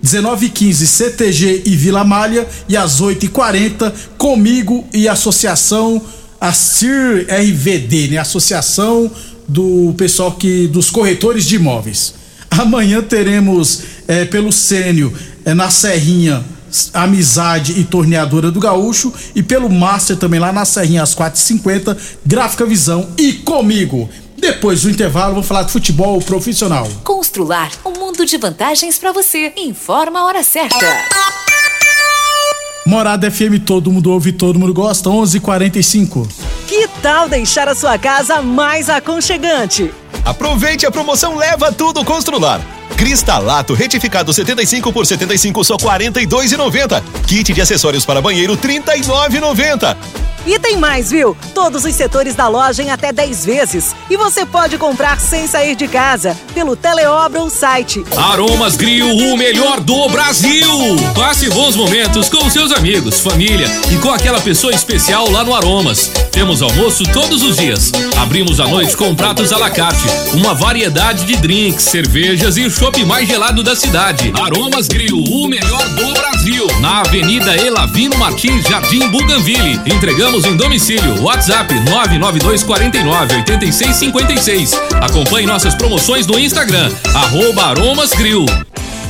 19h15 0.05 0.87
CTG 0.87 1.63
e 1.65 1.75
Vila 1.75 2.05
Malha 2.05 2.47
e 2.69 2.77
às 2.77 3.01
8h40 3.01 3.93
Comigo 4.19 4.87
e 4.93 5.09
Associação 5.09 6.03
a 6.41 6.53
CIR 6.53 7.27
RVD, 7.29 8.09
né? 8.09 8.19
Associação 8.19 9.11
do 9.47 9.95
pessoal 9.97 10.33
que 10.33 10.67
dos 10.67 10.91
corretores 10.91 11.45
de 11.45 11.57
imóveis. 11.57 12.15
Amanhã 12.51 13.03
teremos 13.03 13.83
é, 14.07 14.25
pelo 14.25 14.53
Sênio 14.53 15.13
é, 15.45 15.55
na 15.55 15.71
Serrinha 15.71 16.45
Amizade 16.93 17.81
e 17.81 17.85
Torneadora 17.85 18.51
do 18.51 18.61
Gaúcho 18.61 19.13
e 19.35 19.43
pelo 19.43 19.71
Master 19.71 20.17
também 20.17 20.39
lá 20.39 20.53
na 20.53 20.65
Serrinha 20.65 21.03
às 21.03 21.15
4h50 21.15 21.97
Gráfica 22.25 22.67
Visão 22.67 23.09
e 23.17 23.33
comigo. 23.33 24.09
Depois 24.37 24.83
do 24.83 24.91
intervalo, 24.91 25.35
vou 25.35 25.43
falar 25.43 25.65
de 25.65 25.73
futebol 25.73 26.21
profissional. 26.21 26.89
Constrular 27.03 27.71
um 27.85 27.93
mundo 27.99 28.25
de 28.25 28.37
vantagens 28.37 28.99
para 28.99 29.13
você. 29.13 29.53
Informa 29.57 30.21
a 30.21 30.25
hora 30.27 30.43
certa. 30.45 30.77
Morada 32.89 33.31
FM, 33.31 33.59
todo 33.67 33.93
mundo 33.93 34.11
ouve, 34.11 34.33
todo 34.33 34.59
mundo 34.59 34.73
gosta. 34.73 35.11
11:45. 35.11 36.27
Que 36.67 36.89
tal 37.03 37.29
deixar 37.29 37.69
a 37.69 37.75
sua 37.75 37.99
casa 37.99 38.41
mais 38.41 38.89
aconchegante? 38.89 39.93
Aproveite 40.25 40.87
a 40.87 40.91
promoção 40.91 41.37
Leva 41.37 41.71
Tudo 41.71 42.03
Constrular. 42.03 42.63
Cristalato 42.97 43.75
retificado 43.75 44.33
75 44.33 44.91
por 44.91 45.05
75 45.05 45.63
só 45.65 45.77
42,90. 45.77 47.03
Kit 47.27 47.53
de 47.53 47.61
acessórios 47.61 48.07
para 48.07 48.23
banheiro 48.23 48.57
39,90. 48.57 49.95
E 50.47 50.59
tem 50.59 50.77
mais, 50.77 51.11
viu? 51.11 51.37
Todos 51.55 51.85
os 51.85 51.95
setores 51.95 52.35
da 52.35 52.49
loja 52.49 52.83
em 52.83 52.91
até 52.91 53.13
10 53.13 53.45
vezes. 53.45 53.95
E 54.09 54.17
você 54.17 54.47
pode 54.47 54.79
comprar 54.79 55.21
sem 55.21 55.47
sair 55.47 55.75
de 55.75 55.87
casa, 55.89 56.37
pelo 56.55 56.75
Teleobra 56.77 57.41
ou 57.41 57.51
site. 57.51 58.05
Aromas 58.17 58.77
Grill, 58.77 59.07
o 59.07 59.37
melhor 59.37 59.81
do 59.81 60.09
Brasil! 60.09 60.69
Passe 61.15 61.51
bons 61.51 61.77
momentos 61.77 62.29
com 62.29 62.49
seus 62.49 62.73
amigos, 62.73 63.21
família 63.21 63.67
e 63.93 63.97
com 63.99 64.11
aquela 64.11 64.41
pessoa 64.41 64.73
especial 64.73 65.31
lá 65.31 65.45
no 65.45 65.55
Aromas. 65.55 66.11
Temos 66.33 66.63
almoço 66.63 67.05
todos 67.13 67.43
os 67.43 67.57
dias. 67.57 67.93
Abrimos 68.17 68.61
à 68.61 68.67
noite 68.67 68.97
com 68.97 69.15
pratos 69.15 69.53
à 69.53 69.59
la 69.59 69.71
carte, 69.71 70.07
uma 70.35 70.55
variedade 70.55 71.25
de 71.25 71.37
drinks, 71.37 71.85
cervejas 71.85 72.57
e 72.57 72.65
o 72.65 72.71
shopping 72.71 73.05
mais 73.05 73.29
gelado 73.29 73.63
da 73.63 73.75
cidade. 73.77 74.33
Aromas 74.41 74.89
Grill, 74.89 75.19
o 75.19 75.49
melhor 75.49 75.89
do 75.91 76.13
Brasil. 76.13 76.67
Na 76.81 77.01
Avenida 77.01 77.57
Elavino 77.57 78.17
Martins, 78.17 78.65
Jardim 78.65 79.09
Buganville. 79.09 79.81
Entregamos 79.87 80.38
Entregamos 80.39 80.45
em 80.47 80.57
domicílio. 80.57 81.23
WhatsApp 81.23 81.73
992 81.75 82.63
49 82.63 83.35
86 83.37 83.97
56. 83.97 84.73
Acompanhe 85.01 85.47
nossas 85.47 85.75
promoções 85.75 86.27
no 86.27 86.39
Instagram, 86.39 86.91
arroba 87.15 87.65
Aromas 87.65 88.11
Grill. 88.13 88.47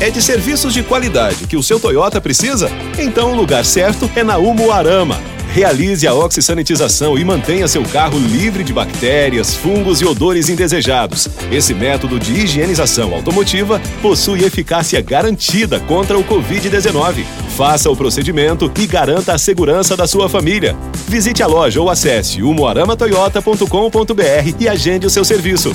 É 0.01 0.11
de 0.11 0.23
serviços 0.23 0.73
de 0.73 0.83
qualidade 0.83 1.47
que 1.47 1.57
o 1.57 1.63
seu 1.63 1.79
Toyota 1.79 2.21
precisa? 2.21 2.71
Então 2.99 3.33
o 3.33 3.37
lugar 3.37 3.65
certo 3.65 4.11
é 4.17 4.23
na 4.23 4.39
Umuarama. 4.39 5.21
Realize 5.53 6.07
a 6.07 6.15
oxisanitização 6.15 7.19
e 7.19 7.25
mantenha 7.25 7.67
seu 7.67 7.83
carro 7.83 8.19
livre 8.19 8.63
de 8.63 8.73
bactérias, 8.73 9.55
fungos 9.55 10.01
e 10.01 10.07
odores 10.07 10.49
indesejados. 10.49 11.29
Esse 11.51 11.75
método 11.75 12.19
de 12.19 12.33
higienização 12.33 13.13
automotiva 13.13 13.81
possui 14.01 14.45
eficácia 14.45 15.01
garantida 15.01 15.81
contra 15.81 16.19
o 16.19 16.25
Covid-19. 16.25 17.25
Faça 17.59 17.91
o 17.91 17.97
procedimento 17.97 18.71
e 18.79 18.87
garanta 18.87 19.35
a 19.35 19.39
segurança 19.39 19.97
da 19.97 20.07
sua 20.07 20.29
família. 20.29 20.77
Visite 21.09 21.43
a 21.43 21.47
loja 21.49 21.81
ou 21.81 21.91
acesse 21.91 22.41
umuaramatoyota.com.br 22.41 24.55
e 24.61 24.69
agende 24.69 25.09
o 25.09 25.11
seu 25.11 25.25
serviço. 25.25 25.73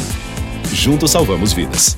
Juntos 0.72 1.12
salvamos 1.12 1.52
vidas. 1.52 1.98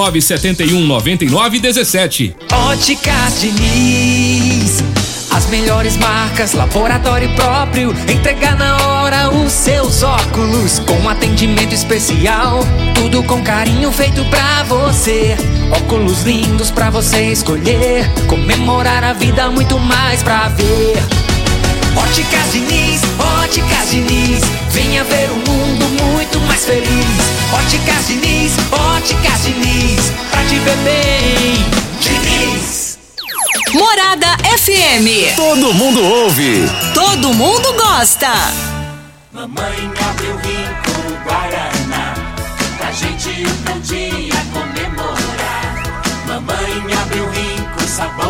971 0.00 0.86
99 0.86 1.60
17. 1.60 2.34
Óticas 2.50 3.38
Diniz. 3.38 4.82
As 5.30 5.46
melhores 5.50 5.98
marcas, 5.98 6.54
laboratório 6.54 7.28
próprio. 7.34 7.94
Entregar 8.08 8.56
na 8.56 8.78
hora 8.78 9.28
os 9.28 9.52
seus 9.52 10.02
óculos. 10.02 10.78
Com 10.80 11.06
atendimento 11.06 11.74
especial. 11.74 12.60
Tudo 12.94 13.22
com 13.24 13.42
carinho 13.42 13.92
feito 13.92 14.24
pra 14.30 14.62
você. 14.62 15.36
Óculos 15.70 16.22
lindos 16.22 16.70
pra 16.70 16.88
você 16.88 17.30
escolher. 17.30 18.10
Comemorar 18.26 19.04
a 19.04 19.12
vida, 19.12 19.50
muito 19.50 19.78
mais 19.78 20.22
pra 20.22 20.48
ver. 20.48 21.19
Óticas 21.96 22.52
Diniz, 22.52 23.00
Óticas 23.42 23.90
Diniz. 23.90 24.40
Venha 24.70 25.04
ver 25.04 25.30
o 25.30 25.36
mundo 25.36 25.86
muito 26.02 26.40
mais 26.40 26.64
feliz. 26.64 27.06
Óticas 27.52 28.06
Diniz, 28.06 28.52
Óticas 28.72 29.42
Diniz. 29.42 30.12
Pra 30.30 30.42
viver 30.42 30.76
bem. 30.78 31.64
Diniz. 32.00 32.98
Morada 33.72 34.36
FM. 34.58 35.34
Todo 35.36 35.74
mundo 35.74 36.02
ouve. 36.02 36.68
Todo 36.94 37.34
mundo 37.34 37.72
gosta. 37.74 38.32
Mamãe 39.32 39.90
abriu 40.08 40.36
rico 40.38 41.24
Guaraná, 41.24 42.14
pra 42.78 42.90
gente 42.90 43.28
um 43.72 43.80
dia 43.80 44.34
comemorar. 44.52 45.82
Mamãe 46.26 46.92
abriu 47.00 47.28
rico 47.30 47.82
sabor 47.86 48.29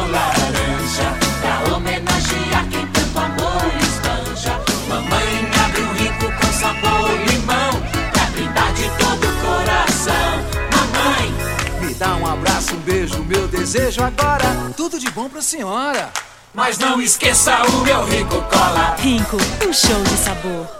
desejo 13.61 14.03
agora. 14.03 14.73
Tudo 14.75 14.99
de 14.99 15.11
bom 15.11 15.29
pra 15.29 15.43
senhora. 15.43 16.11
mas 16.55 16.79
não 16.79 17.01
esqueça 17.01 17.63
o 17.65 17.85
meu 17.85 18.05
rico 18.07 18.41
cola. 18.51 18.97
Rinco, 18.99 19.37
um 19.69 19.73
show 19.73 20.03
de 20.03 20.17
sabor. 20.17 20.80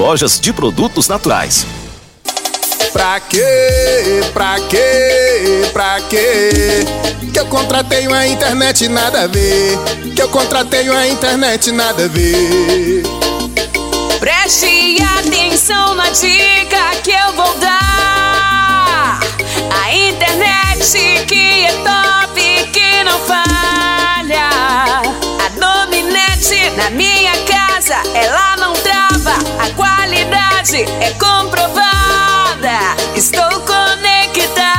lojas 0.00 0.40
de 0.40 0.50
produtos 0.50 1.08
naturais. 1.08 1.66
Pra 2.90 3.20
quê? 3.20 4.22
Pra 4.32 4.58
quê? 4.60 5.68
Pra 5.74 6.00
quê? 6.08 6.86
Que 7.30 7.38
eu 7.38 7.44
contratei 7.44 8.06
uma 8.06 8.26
internet 8.26 8.88
nada 8.88 9.24
a 9.24 9.26
ver. 9.26 9.78
Que 10.16 10.22
eu 10.22 10.28
contratei 10.30 10.88
uma 10.88 11.06
internet 11.06 11.70
nada 11.70 12.06
a 12.06 12.08
ver. 12.08 13.02
Preste 14.18 14.96
atenção 15.18 15.94
na 15.94 16.08
dica 16.08 16.96
que 17.04 17.10
eu 17.10 17.34
vou 17.34 17.54
dar. 17.58 19.20
A 19.84 19.94
internet 19.94 21.26
que 21.26 21.66
é 21.66 21.72
top, 21.72 22.40
que 22.72 23.04
não 23.04 23.20
falha. 23.20 24.48
Dominete 26.40 26.70
na 26.70 26.90
minha 26.90 27.32
casa, 27.44 27.96
ela 28.14 28.56
não 28.56 28.72
trava. 28.72 29.34
A 29.58 29.70
qualidade 29.74 30.84
é 31.00 31.10
comprovada. 31.18 32.96
Estou 33.14 33.60
conectada. 33.60 34.70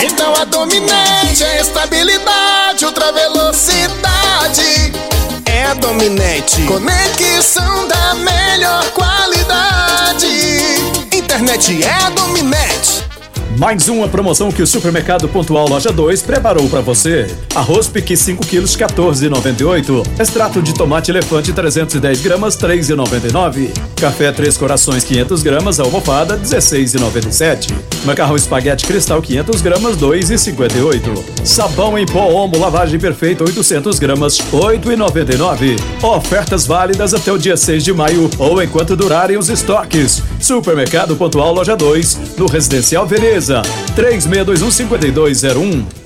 Então 0.00 0.32
a 0.34 0.44
dominante 0.44 1.42
é 1.42 1.60
estabilidade, 1.60 2.84
ultra 2.84 3.10
velocidade. 3.12 4.92
É 5.44 5.64
a 5.64 5.74
dominante. 5.74 6.62
Conexão 6.62 7.88
da 7.88 8.14
melhor 8.14 8.84
qualidade. 8.92 10.28
Internet 11.12 11.82
é 11.82 12.04
a 12.06 12.10
dominante. 12.10 13.15
Mais 13.58 13.88
uma 13.88 14.06
promoção 14.06 14.52
que 14.52 14.60
o 14.60 14.66
Supermercado 14.66 15.26
Pontual 15.30 15.66
Loja 15.66 15.90
2 15.90 16.20
preparou 16.20 16.68
para 16.68 16.82
você. 16.82 17.26
Arroz 17.54 17.88
pique 17.88 18.14
5 18.14 18.46
quilos 18.46 18.76
14,98. 18.76 20.20
Extrato 20.20 20.60
de 20.60 20.74
tomate 20.74 21.10
elefante 21.10 21.54
310 21.54 22.20
gramas 22.20 22.54
3,99. 22.58 23.70
Café 23.96 24.30
Três 24.30 24.58
Corações 24.58 25.04
500 25.04 25.42
gramas 25.42 25.80
almofada 25.80 26.38
16,97. 26.38 27.72
Macarrão 28.04 28.36
espaguete 28.36 28.84
cristal 28.84 29.22
500 29.22 29.62
gramas 29.62 29.96
2,58. 29.96 31.24
Sabão 31.42 31.98
em 31.98 32.04
pó 32.04 32.28
Omo 32.28 32.58
lavagem 32.58 33.00
perfeita 33.00 33.42
800 33.42 33.98
gramas 33.98 34.36
8,99. 34.52 35.80
Ofertas 36.02 36.66
válidas 36.66 37.14
até 37.14 37.32
o 37.32 37.38
dia 37.38 37.56
6 37.56 37.82
de 37.82 37.94
maio 37.94 38.28
ou 38.38 38.62
enquanto 38.62 38.94
durarem 38.94 39.38
os 39.38 39.48
estoques. 39.48 40.22
Supermercado 40.46 41.16
Pontual 41.16 41.56
Loja 41.56 41.74
2 41.74 42.38
no 42.38 42.46
Residencial 42.46 43.04
Veneza 43.04 43.62
36215201. 43.96 46.05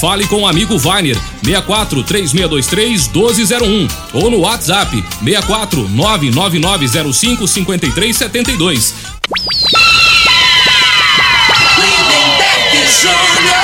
Fale 0.00 0.26
com 0.26 0.42
o 0.42 0.46
amigo 0.46 0.78
Vainer 0.78 1.16
64 1.42 2.02
3623 2.02 3.08
1201 3.08 3.88
ou 4.12 4.30
no 4.30 4.40
WhatsApp 4.40 5.04
64 5.22 5.88
99905 5.88 7.46
5372. 7.46 8.94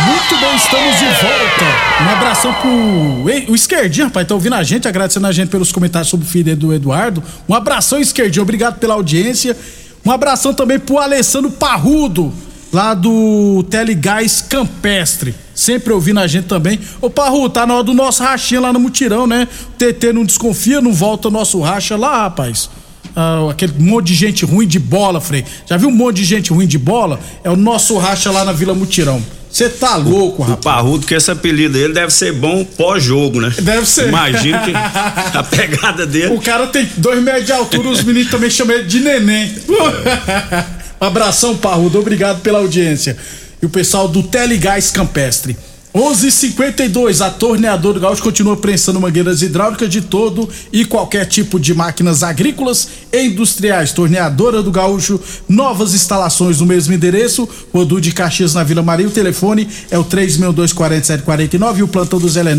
Muito 0.06 0.36
bem, 0.40 0.56
estamos 0.56 0.98
de 0.98 1.04
volta. 1.04 2.04
Um 2.04 2.08
abração 2.08 2.54
pro 2.54 3.52
o 3.52 3.54
Esquerdinho, 3.54 4.06
rapaz, 4.06 4.26
tá 4.26 4.34
ouvindo 4.34 4.54
a 4.54 4.62
gente, 4.62 4.86
agradecendo 4.86 5.26
a 5.26 5.32
gente 5.32 5.48
pelos 5.48 5.72
comentários 5.72 6.08
sobre 6.08 6.26
o 6.26 6.28
filho 6.28 6.56
do 6.56 6.72
Eduardo. 6.72 7.22
Um 7.48 7.54
abração, 7.54 8.00
Esquerdinho, 8.00 8.42
obrigado 8.42 8.78
pela 8.78 8.94
audiência. 8.94 9.56
Um 10.04 10.10
abração 10.10 10.54
também 10.54 10.78
pro 10.78 10.98
Alessandro 10.98 11.50
Parrudo, 11.50 12.32
lá 12.72 12.94
do 12.94 13.64
Telegás 13.68 14.40
Campestre. 14.40 15.34
Sempre 15.60 15.92
ouvindo 15.92 16.20
a 16.20 16.26
gente 16.26 16.46
também. 16.46 16.80
Ô 17.02 17.10
Parrudo, 17.10 17.50
tá 17.50 17.66
na 17.66 17.74
hora 17.74 17.84
do 17.84 17.92
nosso 17.92 18.22
rachinha 18.22 18.62
lá 18.62 18.72
no 18.72 18.80
mutirão, 18.80 19.26
né? 19.26 19.46
O 19.68 19.72
TT 19.76 20.10
não 20.10 20.24
desconfia, 20.24 20.80
não 20.80 20.90
volta 20.90 21.28
o 21.28 21.30
nosso 21.30 21.60
racha 21.60 21.98
lá, 21.98 22.22
rapaz. 22.22 22.70
Ah, 23.14 23.46
aquele 23.50 23.74
monte 23.78 24.06
de 24.06 24.14
gente 24.14 24.42
ruim 24.46 24.66
de 24.66 24.78
bola, 24.78 25.20
Frei. 25.20 25.44
Já 25.68 25.76
viu 25.76 25.90
um 25.90 25.92
monte 25.92 26.16
de 26.16 26.24
gente 26.24 26.50
ruim 26.50 26.66
de 26.66 26.78
bola? 26.78 27.20
É 27.44 27.50
o 27.50 27.56
nosso 27.56 27.98
racha 27.98 28.30
lá 28.30 28.42
na 28.42 28.52
Vila 28.52 28.72
Mutirão. 28.72 29.22
Você 29.50 29.68
tá 29.68 29.96
louco, 29.96 30.42
rapaz. 30.42 30.60
O 30.60 30.62
Parrudo, 30.62 31.06
que 31.06 31.12
esse 31.12 31.30
apelido 31.30 31.74
dele 31.74 31.92
deve 31.92 32.10
ser 32.10 32.32
bom 32.32 32.64
pós-jogo, 32.64 33.42
né? 33.42 33.52
Deve 33.60 33.84
ser. 33.84 34.08
Imagina 34.08 34.60
que 34.60 34.72
a 35.36 35.42
pegada 35.42 36.06
dele. 36.06 36.32
O 36.32 36.40
cara 36.40 36.68
tem 36.68 36.88
dois 36.96 37.22
metros 37.22 37.44
de 37.44 37.52
altura, 37.52 37.90
os 37.90 38.02
meninos 38.02 38.30
também 38.30 38.48
chamam 38.48 38.76
ele 38.76 38.84
de 38.84 39.00
neném. 39.00 39.54
Um 41.02 41.06
abração, 41.06 41.56
Parrudo. 41.56 41.98
Obrigado 41.98 42.42
pela 42.42 42.58
audiência. 42.58 43.16
E 43.62 43.66
o 43.66 43.68
pessoal 43.68 44.08
do 44.08 44.22
Telegás 44.22 44.90
Campestre. 44.90 45.56
11:52 45.92 47.20
a 47.20 47.30
torneadora 47.30 47.94
do 47.94 48.00
Gaúcho 48.00 48.22
continua 48.22 48.56
prensando 48.56 49.00
mangueiras 49.00 49.42
hidráulicas 49.42 49.90
de 49.90 50.00
todo 50.00 50.48
e 50.72 50.84
qualquer 50.84 51.26
tipo 51.26 51.58
de 51.58 51.74
máquinas 51.74 52.22
agrícolas 52.22 52.88
e 53.12 53.26
industriais. 53.26 53.90
Torneadora 53.92 54.62
do 54.62 54.70
Gaúcho, 54.70 55.20
novas 55.48 55.92
instalações 55.92 56.60
no 56.60 56.66
mesmo 56.66 56.94
endereço, 56.94 57.48
Rodu 57.74 58.00
de 58.00 58.12
Caxias 58.12 58.54
na 58.54 58.62
Vila 58.62 58.82
Maria. 58.82 59.08
O 59.08 59.10
telefone 59.10 59.66
é 59.90 59.98
o 59.98 60.04
3624749 60.04 61.78
e 61.78 61.82
o 61.82 61.88
plantão 61.88 62.20
do 62.20 62.28
Zé 62.28 62.42
é 62.42 62.54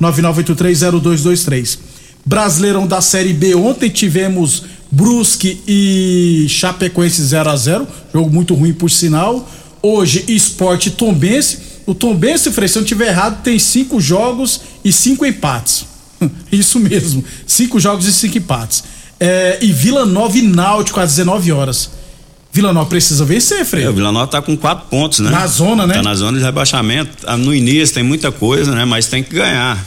999830223. 0.00 1.78
Brasileirão 2.24 2.88
da 2.88 3.00
Série 3.00 3.32
B, 3.32 3.54
ontem 3.54 3.88
tivemos 3.88 4.64
Brusque 4.90 5.60
e 5.68 6.46
Chapecoense 6.48 7.22
0 7.22 7.50
a 7.50 7.56
0 7.56 7.86
jogo 8.12 8.28
muito 8.30 8.54
ruim 8.54 8.72
por 8.72 8.90
sinal. 8.90 9.48
Hoje, 9.86 10.24
Esporte 10.26 10.90
Tombense. 10.90 11.58
O 11.86 11.94
Tombense, 11.94 12.50
Frei, 12.50 12.66
se 12.66 12.76
eu 12.76 12.80
não 12.80 12.86
tiver 12.86 13.06
errado, 13.06 13.42
tem 13.44 13.56
cinco 13.56 14.00
jogos 14.00 14.60
e 14.84 14.92
cinco 14.92 15.24
empates. 15.24 15.86
Isso 16.50 16.80
mesmo, 16.80 17.24
cinco 17.46 17.78
jogos 17.78 18.04
e 18.06 18.12
cinco 18.12 18.36
empates. 18.38 18.82
É, 19.20 19.58
e 19.62 19.72
Vila 19.72 20.04
Nova 20.04 20.36
e 20.36 20.42
Náutico 20.42 20.98
às 20.98 21.10
19 21.10 21.52
horas. 21.52 21.90
Vila 22.52 22.72
Nova 22.72 22.88
precisa 22.88 23.24
vencer, 23.24 23.64
Frei. 23.64 23.84
É, 23.84 23.88
o 23.88 23.92
Vila 23.92 24.10
Nova 24.10 24.26
tá 24.26 24.42
com 24.42 24.56
quatro 24.56 24.88
pontos, 24.88 25.20
né? 25.20 25.30
Na 25.30 25.46
zona, 25.46 25.86
né? 25.86 25.94
Tá 25.94 26.02
na 26.02 26.14
zona 26.16 26.36
de 26.36 26.42
rebaixamento. 26.44 27.10
Ah, 27.24 27.36
No 27.36 27.54
início 27.54 27.94
tem 27.94 28.02
muita 28.02 28.32
coisa, 28.32 28.74
né? 28.74 28.84
Mas 28.84 29.06
tem 29.06 29.22
que 29.22 29.34
ganhar. 29.34 29.84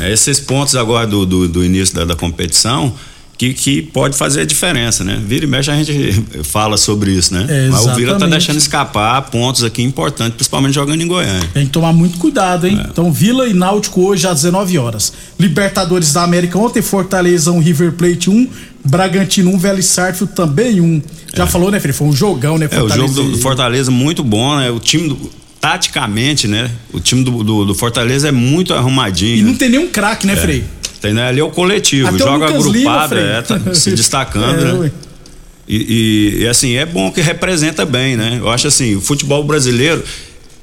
É, 0.00 0.10
esses 0.10 0.40
pontos 0.40 0.74
agora 0.74 1.06
do, 1.06 1.26
do, 1.26 1.46
do 1.46 1.64
início 1.64 1.94
da, 1.94 2.06
da 2.06 2.16
competição 2.16 2.94
que, 3.38 3.52
que 3.52 3.82
pode 3.82 4.16
fazer 4.16 4.40
a 4.40 4.44
diferença, 4.46 5.04
né? 5.04 5.20
Vira 5.26 5.44
e 5.44 5.48
mexe 5.48 5.70
a 5.70 5.74
gente 5.82 6.24
fala 6.42 6.76
sobre 6.76 7.10
isso, 7.12 7.34
né? 7.34 7.46
É, 7.48 7.68
Mas 7.68 7.84
o 7.84 7.94
Vila 7.94 8.18
tá 8.18 8.26
deixando 8.26 8.56
escapar 8.56 9.20
pontos 9.30 9.62
aqui 9.62 9.82
importantes, 9.82 10.36
principalmente 10.36 10.74
jogando 10.74 11.02
em 11.02 11.06
Goiânia. 11.06 11.46
Tem 11.52 11.66
que 11.66 11.72
tomar 11.72 11.92
muito 11.92 12.18
cuidado, 12.18 12.66
hein? 12.66 12.80
Então, 12.90 13.12
Vila 13.12 13.46
e 13.46 13.52
Náutico 13.52 14.00
hoje 14.02 14.26
às 14.26 14.36
19 14.42 14.78
horas. 14.78 15.12
Libertadores 15.38 16.12
da 16.14 16.22
América 16.22 16.58
ontem, 16.58 16.80
Fortaleza 16.80 17.52
1, 17.52 17.58
River 17.60 17.92
Plate 17.92 18.30
1, 18.30 18.48
Bragantino 18.84 19.50
1, 19.52 19.58
Vélez 19.58 19.86
Sarsfield 19.86 20.34
também 20.34 20.80
1. 20.80 21.02
Já 21.34 21.46
falou, 21.46 21.70
né, 21.70 21.78
Felipe? 21.78 21.98
Foi 21.98 22.08
um 22.08 22.12
jogão, 22.16 22.56
né? 22.56 22.68
É, 22.70 22.82
o 22.82 22.88
jogo 22.88 23.12
do, 23.12 23.32
do 23.32 23.38
Fortaleza 23.38 23.90
muito 23.90 24.24
bom, 24.24 24.56
né? 24.56 24.70
O 24.70 24.78
time, 24.80 25.08
do- 25.10 25.30
taticamente, 25.60 26.46
né? 26.48 26.70
O 26.92 27.00
time 27.00 27.24
do, 27.24 27.42
do, 27.42 27.64
do 27.66 27.74
Fortaleza 27.74 28.28
é 28.28 28.32
muito 28.32 28.72
arrumadinho. 28.72 29.36
E 29.38 29.42
não 29.42 29.54
tem 29.54 29.68
nenhum 29.68 29.88
craque, 29.88 30.26
né, 30.26 30.32
É. 30.34 30.36
Frei? 30.36 30.64
Tem, 31.00 31.12
né? 31.12 31.28
Ali 31.28 31.40
é 31.40 31.44
o 31.44 31.50
coletivo, 31.50 32.08
Até 32.08 32.18
joga 32.18 32.46
agrupado, 32.46 33.16
é, 33.18 33.42
tá 33.42 33.74
se 33.74 33.90
destacando, 33.96 34.60
É, 34.60 34.72
né? 34.72 34.92
E, 35.68 35.76
e- 35.76 36.42
e, 36.42 36.48
assim, 36.48 36.74
é 36.76 36.86
bom 36.86 37.10
que 37.10 37.20
representa 37.20 37.84
bem, 37.84 38.16
né? 38.16 38.36
Eu 38.40 38.48
acho 38.50 38.68
assim, 38.68 38.94
o 38.96 39.00
futebol 39.00 39.42
brasileiro, 39.44 40.02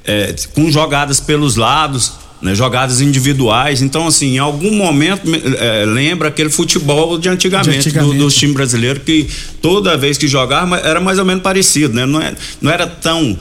é, 0.04 0.34
com 0.54 0.70
jogadas 0.70 1.20
pelos 1.20 1.56
lados, 1.56 2.12
né? 2.40 2.54
jogadas 2.54 3.00
individuais, 3.02 3.80
então 3.82 4.06
assim, 4.06 4.34
em 4.34 4.38
algum 4.38 4.70
momento 4.74 5.28
me- 5.28 5.40
é, 5.58 5.84
lembra 5.86 6.28
aquele 6.28 6.48
futebol 6.50 7.18
de 7.18 7.28
antigamente, 7.28 7.70
De 7.70 7.78
antigamente. 7.88 8.16
do- 8.18 8.24
dos 8.24 8.34
times 8.34 8.54
brasileiros, 8.54 9.02
que 9.04 9.28
toda 9.62 9.96
vez 9.96 10.16
que 10.18 10.26
jogava 10.26 10.78
era 10.78 11.00
mais 11.00 11.18
ou 11.18 11.24
menos 11.24 11.42
parecido, 11.42 11.92
né? 11.94 12.04
Não, 12.06 12.20
é, 12.20 12.34
não 12.60 12.70
era 12.70 12.86
tão 12.86 13.38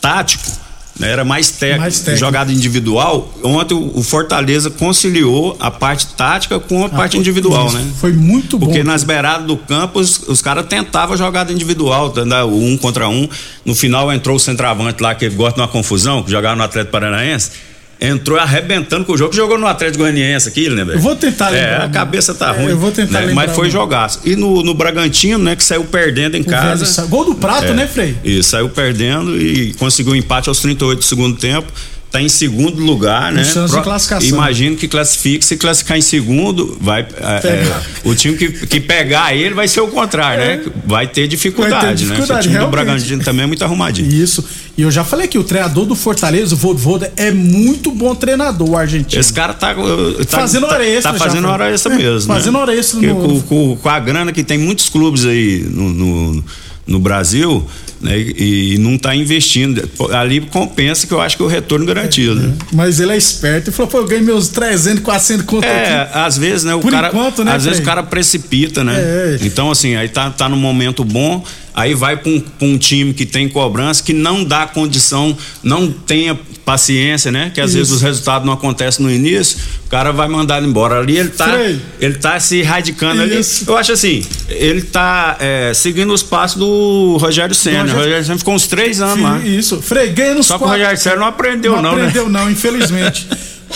tático? 0.00 0.65
Era 1.00 1.24
mais 1.24 1.50
técnico, 1.50 1.80
Mais 1.80 1.98
técnico. 1.98 2.18
jogada 2.18 2.52
individual. 2.52 3.30
Ontem 3.42 3.74
o, 3.74 4.02
Fortaleza 4.02 4.70
conciliou 4.70 5.56
a 5.60 5.70
parte 5.70 6.06
tática 6.08 6.58
com 6.58 6.84
a 6.84 6.88
parte 6.88 7.18
individual, 7.18 7.70
né? 7.70 7.84
Foi 8.00 8.12
muito 8.12 8.58
bom. 8.58 8.66
Porque 8.66 8.82
nas 8.82 9.04
beiradas 9.04 9.46
do 9.46 9.56
campo 9.56 10.00
os, 10.00 10.18
os 10.26 10.40
caras 10.40 10.66
tentavam 10.66 11.16
jogada 11.16 11.52
individual, 11.52 12.14
né, 12.24 12.42
um 12.44 12.76
contra 12.78 13.08
um. 13.08 13.28
No 13.64 13.74
final 13.74 14.10
entrou 14.12 14.36
o 14.36 14.40
centroavante 14.40 15.02
lá 15.02 15.14
que 15.14 15.28
gosta 15.28 15.56
de 15.56 15.60
uma 15.60 15.68
confusão, 15.68 16.22
que 16.22 16.30
jogava 16.30 16.56
no 16.56 16.62
Atlético 16.62 16.92
Paranaense. 16.92 17.50
Entrou 17.98 18.38
arrebentando 18.38 19.06
com 19.06 19.12
o 19.14 19.16
jogo, 19.16 19.32
jogou 19.34 19.56
no 19.58 19.66
Atlético 19.66 20.00
Goianiense 20.04 20.48
aqui, 20.48 20.68
né, 20.68 20.84
velho? 20.84 20.98
Eu 20.98 21.00
vou 21.00 21.16
tentar 21.16 21.48
É, 21.54 21.60
lembrar, 21.62 21.84
a 21.84 21.88
cabeça 21.88 22.34
tá 22.34 22.54
é, 22.54 22.58
ruim. 22.58 22.70
eu 22.72 22.78
vou 22.78 22.92
tentar 22.92 23.20
né, 23.20 23.26
lembrar 23.28 23.46
Mas 23.46 23.56
foi 23.56 23.70
jogaço. 23.70 24.20
E 24.24 24.36
no, 24.36 24.62
no 24.62 24.74
Bragantino, 24.74 25.38
né, 25.42 25.56
que 25.56 25.64
saiu 25.64 25.82
perdendo 25.84 26.36
em 26.36 26.42
O 26.42 26.44
casa. 26.44 26.84
Sa- 26.84 27.06
Gol 27.06 27.24
do 27.24 27.34
Prato, 27.36 27.68
É, 27.68 27.72
né, 27.72 27.86
Frei? 27.86 28.14
Isso, 28.22 28.50
saiu 28.50 28.68
perdendo 28.68 29.40
e 29.40 29.72
conseguiu 29.74 30.12
um 30.12 30.16
empate 30.16 30.48
aos 30.50 30.60
38 30.60 30.98
do 30.98 31.04
segundo 31.04 31.38
tempo. 31.38 31.72
Tá 32.16 32.22
em 32.22 32.28
segundo 32.30 32.82
lugar, 32.82 33.30
né? 33.30 33.44
chance 33.44 33.66
de 33.66 33.72
Pro- 33.72 33.82
classificação. 33.82 34.28
Imagino 34.30 34.74
que 34.74 34.88
classifique. 34.88 35.44
Se 35.44 35.54
classificar 35.56 35.98
em 35.98 36.00
segundo, 36.00 36.76
vai. 36.80 37.02
é, 37.02 37.46
é, 37.46 37.80
o 38.04 38.14
time 38.14 38.38
que, 38.38 38.48
que 38.66 38.80
pegar 38.80 39.34
ele 39.36 39.54
vai 39.54 39.68
ser 39.68 39.80
o 39.82 39.88
contrário, 39.88 40.42
né? 40.42 40.64
Vai 40.86 41.06
ter 41.06 41.28
dificuldade, 41.28 41.74
É. 41.74 41.78
Vai 41.78 41.86
ter 41.88 41.90
né? 41.90 41.94
dificuldade, 41.94 42.38
O 42.38 42.42
time 42.42 42.54
do 42.54 42.58
realmente. 42.60 42.70
Bragantino 42.86 43.22
também 43.22 43.44
é 43.44 43.46
muito 43.46 43.62
arrumadinho. 43.62 44.08
Isso. 44.10 44.42
E 44.78 44.82
eu 44.82 44.90
já 44.90 45.04
falei 45.04 45.26
que 45.28 45.38
o 45.38 45.44
treinador 45.44 45.84
do 45.84 45.94
Fortaleza, 45.94 46.54
o 46.54 46.58
Voivoda, 46.58 47.12
é 47.16 47.30
muito 47.30 47.90
bom 47.90 48.14
treinador, 48.14 48.74
argentino. 48.78 49.20
Esse 49.20 49.32
cara 49.32 49.52
tá, 49.52 49.76
uh, 49.78 50.24
tá 50.24 50.38
Fazendo 50.38 50.66
tá- 50.66 50.72
hora 50.74 50.86
extra 50.86 51.12
Tá 51.12 51.18
já, 51.18 51.24
fazendo 51.26 51.48
hora 51.48 51.70
extra 51.70 51.92
É, 51.92 51.96
mesmo. 51.98 52.32
fazendo 52.32 52.54
né? 52.54 52.60
hora 52.60 52.74
extra 52.74 52.98
Porque 53.00 53.12
no- 53.12 53.20
com, 53.28 53.40
com- 53.42 53.76
com 53.76 53.88
a 53.90 53.98
grana 54.00 54.32
que 54.32 54.42
tem 54.42 54.56
muitos 54.56 54.88
clubes 54.88 55.26
aí 55.26 55.66
no, 55.70 55.88
no, 55.90 56.44
no 56.86 56.98
Brasil, 56.98 57.66
né? 58.00 58.18
E, 58.18 58.74
e 58.74 58.78
não 58.78 58.98
tá 58.98 59.14
investindo. 59.14 59.88
Ali 60.12 60.40
compensa 60.40 61.06
que 61.06 61.12
eu 61.12 61.20
acho 61.20 61.36
que 61.36 61.42
o 61.42 61.46
retorno 61.46 61.84
garantido, 61.86 62.34
né? 62.34 62.54
Mas 62.72 63.00
ele 63.00 63.12
é 63.12 63.16
esperto 63.16 63.70
e 63.70 63.72
falou, 63.72 63.90
pô, 63.90 63.98
eu 63.98 64.06
ganhei 64.06 64.24
meus 64.24 64.48
300, 64.48 65.02
400 65.02 65.44
conto 65.46 65.64
É, 65.64 66.02
aqui. 66.02 66.18
às 66.18 66.36
vezes, 66.38 66.64
né, 66.64 66.74
o 66.74 66.80
Por 66.80 66.90
cara, 66.90 67.08
enquanto, 67.08 67.44
né, 67.44 67.52
às 67.52 67.64
vezes 67.64 67.80
o 67.80 67.82
cara 67.82 68.02
precipita, 68.02 68.82
né? 68.84 68.94
É. 68.98 69.38
Então 69.42 69.70
assim, 69.70 69.96
aí 69.96 70.08
tá, 70.08 70.30
tá 70.30 70.48
no 70.48 70.56
momento 70.56 71.04
bom, 71.04 71.44
aí 71.74 71.94
vai 71.94 72.16
pra 72.16 72.30
um, 72.30 72.42
um 72.60 72.78
time 72.78 73.12
que 73.14 73.26
tem 73.26 73.48
cobrança, 73.48 74.02
que 74.02 74.12
não 74.12 74.44
dá 74.44 74.66
condição, 74.66 75.36
não 75.62 75.90
tenha 75.90 76.38
paciência, 76.64 77.30
né? 77.30 77.52
Que 77.54 77.60
às 77.60 77.70
Isso. 77.70 77.78
vezes 77.78 77.92
os 77.92 78.02
resultados 78.02 78.44
não 78.44 78.52
acontecem 78.52 79.04
no 79.04 79.10
início, 79.12 79.56
o 79.86 79.88
cara 79.88 80.10
vai 80.10 80.26
mandar 80.26 80.58
ele 80.58 80.66
embora. 80.66 80.98
Ali 80.98 81.16
ele 81.16 81.28
tá, 81.28 81.52
Frei. 81.52 81.80
ele 82.00 82.14
tá 82.14 82.40
se 82.40 82.60
radicando 82.62 83.22
ali. 83.22 83.38
Isso. 83.38 83.64
Eu 83.68 83.76
acho 83.76 83.92
assim, 83.92 84.24
ele 84.48 84.82
tá 84.82 85.36
é, 85.38 85.72
seguindo 85.74 86.12
os 86.12 86.24
passos 86.24 86.58
do 86.58 87.16
Rogério 87.20 87.54
Senna. 87.54 87.92
Rogério- 87.96 88.04
Rogério 88.04 88.24
Senna 88.26 88.38
ficou 88.38 88.54
uns 88.54 88.66
três 88.66 89.00
anos 89.00 89.22
lá. 89.22 89.38
Isso. 89.40 89.82
Ganha 90.14 90.34
nos 90.34 90.46
Só 90.46 90.56
que 90.58 90.64
o 90.64 90.66
quatro- 90.66 90.78
Rogério 90.80 90.98
Senna 91.00 91.16
não 91.16 91.26
aprendeu, 91.26 91.80
não, 91.82 91.96
né? 91.96 92.02
aprendeu 92.02 92.28
não, 92.28 92.50
infelizmente. 92.50 93.26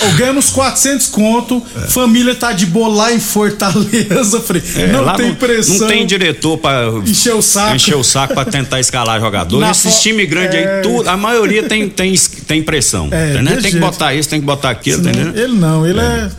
Eu 0.00 0.12
ganho 0.12 0.38
uns 0.38 0.50
400 0.50 1.08
conto, 1.08 1.60
família 1.88 2.32
tá 2.36 2.52
de 2.52 2.64
boa 2.64 2.88
lá 2.88 3.12
em 3.12 3.18
Fortaleza, 3.18 4.40
Frei. 4.40 4.62
É, 4.76 4.86
não 4.86 5.12
tem 5.14 5.34
pressão. 5.34 5.78
Não 5.78 5.88
tem 5.88 6.06
diretor 6.06 6.56
pra 6.58 6.84
Encher 7.04 7.34
o 7.34 7.42
saco. 7.42 7.74
encher 7.74 7.96
o 7.96 8.04
saco 8.04 8.32
pra 8.32 8.44
tentar 8.44 8.78
escalar 8.78 9.20
jogador. 9.20 9.58
Na 9.58 9.72
Esses 9.72 9.96
fo- 9.96 10.00
times 10.02 10.28
grandes 10.30 10.54
É. 10.54 10.76
aí, 10.76 10.82
tudo, 10.82 11.08
a 11.08 11.16
maioria 11.16 11.64
tem, 11.64 11.88
tem, 11.88 12.14
tem 12.46 12.62
pressão. 12.62 13.08
É, 13.10 13.32
desse 13.32 13.44
Tem 13.44 13.54
que 13.56 13.60
jeito. 13.62 13.80
botar 13.80 14.14
isso, 14.14 14.28
tem 14.28 14.38
que 14.40 14.46
botar 14.46 14.70
aquilo, 14.70 15.00
entendeu? 15.00 15.32
Ele 15.34 15.54
não, 15.54 15.84
ele 15.84 15.98
é. 16.00 16.30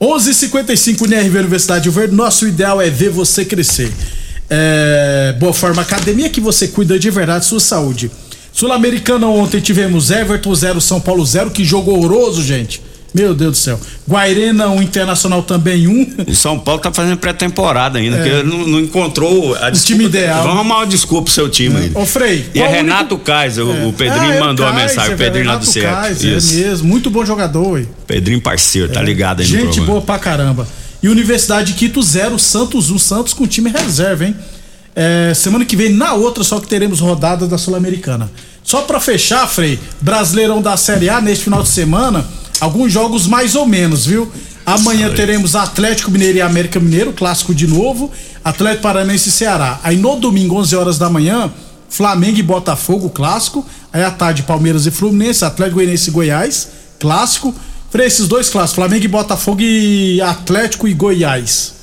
11:55 0.00 1.04
NRV 1.06 1.38
Universidade 1.38 1.84
de 1.84 1.88
Rio 1.90 1.98
Verde. 2.00 2.14
Nosso 2.14 2.46
ideal 2.46 2.80
é 2.80 2.90
ver 2.90 3.10
você 3.10 3.44
crescer. 3.44 3.92
É, 4.50 5.34
Boa 5.38 5.52
Forma 5.52 5.82
Academia 5.82 6.28
que 6.28 6.40
você 6.40 6.68
cuida 6.68 6.98
de 6.98 7.10
verdade 7.10 7.44
sua 7.44 7.60
saúde. 7.60 8.10
Sul-Americana 8.52 9.26
ontem 9.26 9.60
tivemos 9.60 10.10
Everton 10.10 10.54
0 10.54 10.80
São 10.80 11.00
Paulo 11.00 11.24
0, 11.24 11.50
que 11.50 11.64
jogo 11.64 11.92
horroroso, 11.92 12.42
gente. 12.42 12.80
Meu 13.14 13.34
Deus 13.34 13.52
do 13.52 13.56
céu. 13.56 13.80
Guairena 14.08 14.68
1 14.68 14.82
Internacional 14.82 15.42
também 15.42 15.86
1. 15.88 16.14
O 16.30 16.34
São 16.34 16.58
Paulo 16.58 16.80
tá 16.80 16.92
fazendo 16.92 17.16
pré-temporada 17.16 17.98
ainda, 17.98 18.16
É. 18.18 18.20
porque 18.20 18.42
não, 18.42 18.66
não 18.66 18.80
encontrou 18.80 19.54
a 19.54 19.70
desculpa. 19.70 19.80
time 19.80 20.04
ideal. 20.04 20.42
Vamos 20.42 20.56
arrumar 20.58 20.76
uma 20.78 20.86
desculpa 20.86 21.24
pro 21.24 21.32
seu 21.32 21.48
time 21.48 21.76
aí. 21.76 21.90
Ô 21.94 22.04
Frei. 22.04 22.44
E 22.54 22.60
é 22.60 22.66
o 22.68 22.70
Renato 22.70 23.14
único- 23.14 23.24
Kaiser, 23.24 23.64
o- 23.64 23.88
o 23.88 23.92
Pedrinho 23.94 24.30
Ah, 24.30 24.34
é 24.34 24.40
o 24.40 24.44
mandou 24.44 24.66
a 24.66 24.72
Kaiser, 24.72 24.88
mensagem, 24.88 25.14
o 25.14 25.18
Pedrinho 25.18 25.46
lá 25.46 25.56
do 25.56 25.64
CEP. 25.64 25.86
Kaiser, 25.86 26.36
Isso. 26.36 26.54
É 26.54 26.56
mesmo, 26.68 26.88
muito 26.88 27.08
bom 27.10 27.24
jogador, 27.24 27.66
ué. 27.72 27.84
Pedrinho 28.06 28.40
parceiro, 28.42 28.88
tá 28.90 29.00
ligado 29.00 29.40
aí 29.40 29.46
no 29.46 29.52
Gente 29.52 29.62
programa. 29.64 29.86
boa 29.86 30.00
pra 30.02 30.18
caramba. 30.18 30.68
E 31.02 31.08
Universidade 31.08 31.72
de 31.72 31.78
Quito 31.78 32.02
0, 32.02 32.38
Santos 32.38 32.90
1, 32.90 32.98
Santos 32.98 33.32
com 33.32 33.46
time 33.46 33.70
reserva, 33.70 34.24
hein? 34.24 34.36
É, 34.94 35.32
semana 35.34 35.64
que 35.64 35.76
vem, 35.76 35.92
na 35.92 36.14
outra, 36.14 36.42
só 36.42 36.58
que 36.58 36.66
teremos 36.66 36.98
rodada 36.98 37.46
da 37.46 37.56
Sul-Americana. 37.56 38.30
Só 38.64 38.82
pra 38.82 38.98
fechar, 38.98 39.46
Frei, 39.46 39.78
Brasileirão 40.00 40.60
da 40.60 40.76
Série 40.76 41.08
A 41.08 41.20
neste 41.20 41.44
final 41.44 41.62
de 41.62 41.68
semana, 41.68 42.26
alguns 42.60 42.92
jogos 42.92 43.26
mais 43.26 43.54
ou 43.54 43.64
menos, 43.64 44.06
viu? 44.06 44.30
Amanhã 44.66 45.10
teremos 45.14 45.56
Atlético 45.56 46.10
Mineiro 46.10 46.38
e 46.38 46.40
América 46.42 46.78
Mineiro, 46.78 47.12
clássico 47.12 47.54
de 47.54 47.66
novo, 47.66 48.10
Atlético 48.44 48.82
Paranaense 48.82 49.30
e 49.30 49.32
Ceará. 49.32 49.80
Aí 49.82 49.96
no 49.96 50.16
domingo, 50.16 50.56
11 50.56 50.76
horas 50.76 50.98
da 50.98 51.08
manhã, 51.08 51.50
Flamengo 51.88 52.38
e 52.38 52.42
Botafogo, 52.42 53.08
clássico. 53.08 53.64
Aí 53.92 54.04
à 54.04 54.10
tarde, 54.10 54.42
Palmeiras 54.42 54.84
e 54.84 54.90
Fluminense, 54.90 55.44
Atlético 55.44 55.76
Goianiense 55.76 56.10
e 56.10 56.12
Goiás, 56.12 56.68
clássico. 56.98 57.54
Frei, 57.90 58.06
esses 58.06 58.28
dois 58.28 58.48
clássicos, 58.50 58.74
Flamengo 58.74 59.04
e 59.04 59.08
Botafogo 59.08 59.60
e 59.62 60.20
Atlético 60.20 60.86
e 60.86 60.92
Goiás. 60.94 61.74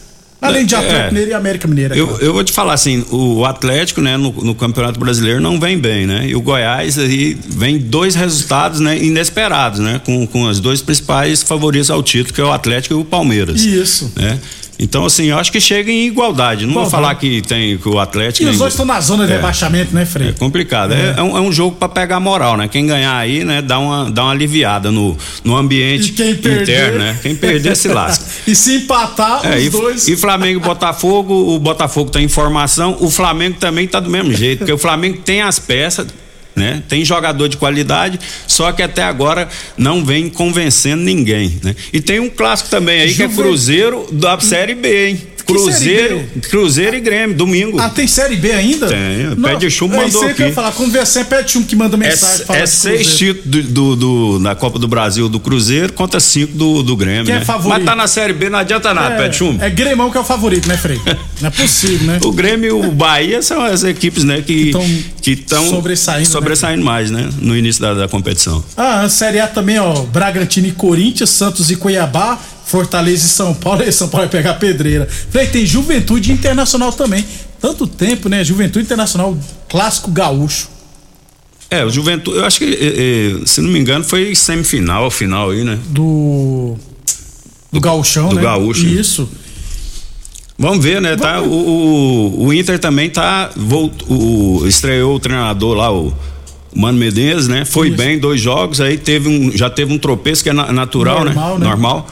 Além 0.41 0.65
de 0.65 0.75
É. 0.75 0.77
Atlético 0.77 1.07
Mineiro 1.13 1.31
e 1.31 1.33
América 1.33 1.67
Mineira. 1.67 1.97
Eu, 1.97 2.19
eu 2.19 2.33
vou 2.33 2.43
te 2.43 2.51
falar 2.51 2.73
assim, 2.73 3.03
o 3.09 3.43
Atlético, 3.45 4.01
né, 4.01 4.15
no, 4.15 4.31
no 4.31 4.53
Campeonato 4.53 4.99
Brasileiro 4.99 5.39
não 5.41 5.59
vem 5.59 5.79
bem, 5.79 6.05
né? 6.05 6.27
E 6.27 6.35
o 6.35 6.41
Goiás 6.41 6.99
aí 6.99 7.35
vem 7.47 7.79
dois 7.79 8.13
resultados, 8.13 8.79
né, 8.79 8.97
inesperados, 8.97 9.79
né? 9.79 9.99
Com, 10.05 10.27
com 10.27 10.43
os 10.43 10.59
dois 10.59 10.81
principais 10.81 11.41
favoritos 11.41 11.89
ao 11.89 12.03
título, 12.03 12.33
que 12.33 12.41
é 12.41 12.43
o 12.43 12.51
Atlético 12.51 12.93
e 12.93 12.97
o 12.97 13.03
Palmeiras. 13.05 13.63
Isso. 13.63 14.11
Né? 14.15 14.39
Então, 14.77 15.05
assim, 15.05 15.25
eu 15.27 15.37
acho 15.37 15.51
que 15.51 15.61
chega 15.61 15.89
em 15.89 16.05
igualdade. 16.07 16.65
Não 16.65 16.73
vou 16.73 16.83
Igualdade. 16.83 16.91
falar 17.03 17.15
que 17.15 17.41
tem 17.41 17.77
que 17.77 17.87
o 17.87 17.97
Atlético. 17.97 18.47
E 18.47 18.51
os 18.51 18.57
dois 18.57 18.73
estão 18.73 18.85
na 18.85 18.99
zona 18.99 19.25
de 19.25 19.31
É. 19.31 19.35
rebaixamento, 19.37 19.95
né, 19.95 20.05
Frei? 20.05 20.29
É 20.29 20.31
complicado. 20.33 20.93
É, 20.93 21.15
é 21.17 21.23
um, 21.23 21.37
é 21.37 21.41
um 21.41 21.51
jogo 21.51 21.77
para 21.77 21.87
pegar 21.87 22.19
moral, 22.19 22.57
né? 22.57 22.67
Quem 22.67 22.85
ganhar 22.85 23.15
aí, 23.15 23.45
né, 23.45 23.61
dá 23.61 23.79
uma, 23.79 24.11
dá 24.11 24.23
uma 24.23 24.31
aliviada 24.31 24.91
no, 24.91 25.17
no 25.45 25.55
ambiente 25.55 26.11
quem 26.11 26.35
perder- 26.35 26.63
interno, 26.63 26.99
né? 26.99 27.17
Quem 27.21 27.35
perder 27.35 27.75
se 27.77 27.87
lasca. 27.87 28.25
e 28.45 28.53
se 28.53 28.75
empatar, 28.75 29.41
É, 29.45 29.55
os 29.57 29.63
e, 29.65 29.69
dois. 29.69 30.07
e 30.09 30.17
Flamengo 30.17 30.59
e 30.59 30.63
Botafogo, 30.63 31.55
o 31.55 31.59
Botafogo 31.59 32.09
tem 32.11 32.25
informação, 32.25 32.97
o 32.99 33.09
Flamengo 33.09 33.55
também 33.59 33.87
tá 33.87 33.99
do 34.01 34.09
mesmo 34.09 34.33
jeito, 34.33 34.59
porque 34.59 34.73
o 34.73 34.77
Flamengo 34.77 35.19
tem 35.23 35.41
as 35.41 35.57
peças, 35.57 36.07
né? 36.55 36.83
Tem 36.87 37.03
jogador 37.03 37.47
de 37.47 37.57
qualidade, 37.57 38.19
só 38.47 38.71
que 38.71 38.81
até 38.81 39.03
agora 39.03 39.49
não 39.77 40.03
vem 40.03 40.29
convencendo 40.29 41.03
ninguém, 41.03 41.59
né? 41.63 41.75
E 41.91 41.99
tem 41.99 42.19
um 42.19 42.29
clássico 42.29 42.69
também 42.69 43.01
aí 43.01 43.13
que 43.13 43.23
é 43.23 43.27
Cruzeiro 43.27 44.07
da 44.11 44.39
Série 44.39 44.75
B, 44.75 45.09
hein? 45.09 45.21
Cruzeiro, 45.45 46.23
Cruzeiro 46.49 46.95
e 46.95 46.99
Grêmio, 46.99 47.35
domingo. 47.35 47.79
Ah, 47.79 47.89
tem 47.89 48.07
Série 48.07 48.35
B 48.35 48.51
ainda? 48.51 48.87
Tem, 48.87 49.23
Não, 49.35 49.49
Pé 49.49 49.55
de 49.55 49.69
Chumbo 49.69 49.95
é 49.95 50.05
mandou 50.05 50.23
aí 50.23 50.33
que 50.33 50.43
aqui. 50.43 50.53
falar. 50.53 50.71
Quando 50.71 50.91
vier 50.91 51.05
sempre 51.05 51.37
é 51.39 51.43
de 51.43 51.51
Chumbo 51.51 51.67
que 51.67 51.75
manda 51.75 51.95
mensagem. 51.97 52.41
É, 52.41 52.45
fala 52.45 52.59
é 52.59 52.63
de 52.63 52.69
seis 52.69 53.15
títulos 53.17 53.65
do, 53.67 53.95
do, 53.95 54.39
da 54.39 54.55
Copa 54.55 54.79
do 54.79 54.87
Brasil 54.87 55.29
do 55.29 55.39
Cruzeiro 55.39 55.93
contra 55.93 56.19
cinco 56.19 56.53
do, 56.53 56.83
do 56.83 56.95
Grêmio, 56.95 57.25
Quem 57.25 57.35
é 57.35 57.39
né? 57.39 57.45
favorito? 57.45 57.77
Mas 57.77 57.85
tá 57.85 57.95
na 57.95 58.07
Série 58.07 58.33
B, 58.33 58.49
não 58.49 58.59
adianta 58.59 58.93
nada, 58.93 59.15
Pé 59.15 59.29
de 59.29 59.35
Chumbo. 59.37 59.63
É 59.63 59.69
Grêmio 59.69 60.11
que 60.11 60.17
é 60.17 60.21
o 60.21 60.23
favorito, 60.23 60.67
né, 60.67 60.77
Frei? 60.77 60.99
Não 61.41 61.47
é 61.49 61.51
possível, 61.51 62.07
né? 62.07 62.19
O 62.23 62.31
Grêmio 62.31 62.69
e 62.69 62.87
o 62.87 62.91
Bahia 62.91 63.41
são 63.41 63.61
as 63.61 63.83
equipes, 63.83 64.23
né, 64.23 64.41
que 64.41 64.71
que 65.21 65.31
estão 65.31 65.69
sobressaindo, 65.69 66.29
sobressaindo 66.29 66.83
mais, 66.85 67.11
né, 67.11 67.29
no 67.41 67.57
início 67.57 67.81
da, 67.81 67.93
da 67.93 68.07
competição. 68.07 68.63
Ah, 68.77 69.01
a 69.01 69.09
Série 69.09 69.39
A 69.39 69.47
também, 69.47 69.77
ó. 69.79 70.03
Bragantino 70.03 70.67
e 70.67 70.71
Corinthians, 70.71 71.29
Santos 71.31 71.69
e 71.71 71.75
Cuiabá, 71.75 72.39
Fortaleza 72.65 73.25
e 73.25 73.29
São 73.29 73.53
Paulo. 73.53 73.83
E 73.83 73.91
São 73.91 74.07
Paulo 74.09 74.27
vai 74.27 74.41
pegar 74.41 74.55
pedreira. 74.55 75.07
Frei, 75.29 75.47
tem 75.47 75.65
Juventude 75.65 76.31
Internacional 76.31 76.91
também. 76.91 77.23
Tanto 77.61 77.87
tempo, 77.87 78.27
né? 78.29 78.43
Juventude 78.43 78.85
Internacional, 78.85 79.37
clássico 79.69 80.11
gaúcho. 80.11 80.69
É, 81.69 81.83
o 81.83 81.89
Juventude, 81.89 82.37
eu 82.37 82.45
acho 82.45 82.59
que, 82.59 82.65
eh, 82.65 83.39
eh, 83.41 83.45
se 83.45 83.59
não 83.61 83.69
me 83.69 83.79
engano, 83.79 84.03
foi 84.03 84.35
semifinal, 84.35 85.09
final 85.09 85.49
aí, 85.51 85.63
né? 85.63 85.79
Do. 85.87 86.75
Do 87.71 87.79
Gauchão, 87.81 88.29
do 88.29 88.35
né? 88.35 88.41
Gaúcho. 88.41 88.85
Isso. 88.85 89.29
Vamos 90.57 90.83
ver, 90.83 91.01
né? 91.01 91.15
Tá, 91.17 91.41
o, 91.41 91.51
o, 91.51 92.45
o 92.45 92.53
Inter 92.53 92.79
também 92.79 93.09
tá. 93.09 93.49
Volt, 93.55 93.91
o, 94.07 94.63
estreou 94.65 95.15
o 95.15 95.19
treinador 95.19 95.75
lá, 95.75 95.91
o 95.91 96.13
Mano 96.73 96.97
Menezes, 96.97 97.47
né? 97.47 97.65
Foi 97.65 97.89
bem 97.89 98.19
dois 98.19 98.39
jogos, 98.39 98.79
aí 98.79 98.97
teve 98.97 99.27
um, 99.27 99.51
já 99.51 99.69
teve 99.69 99.91
um 99.93 99.97
tropeço 99.97 100.43
que 100.43 100.49
é 100.49 100.53
na- 100.53 100.71
natural, 100.71 101.25
Normal, 101.25 101.53
né? 101.53 101.59
né? 101.65 101.69
Normal. 101.69 102.07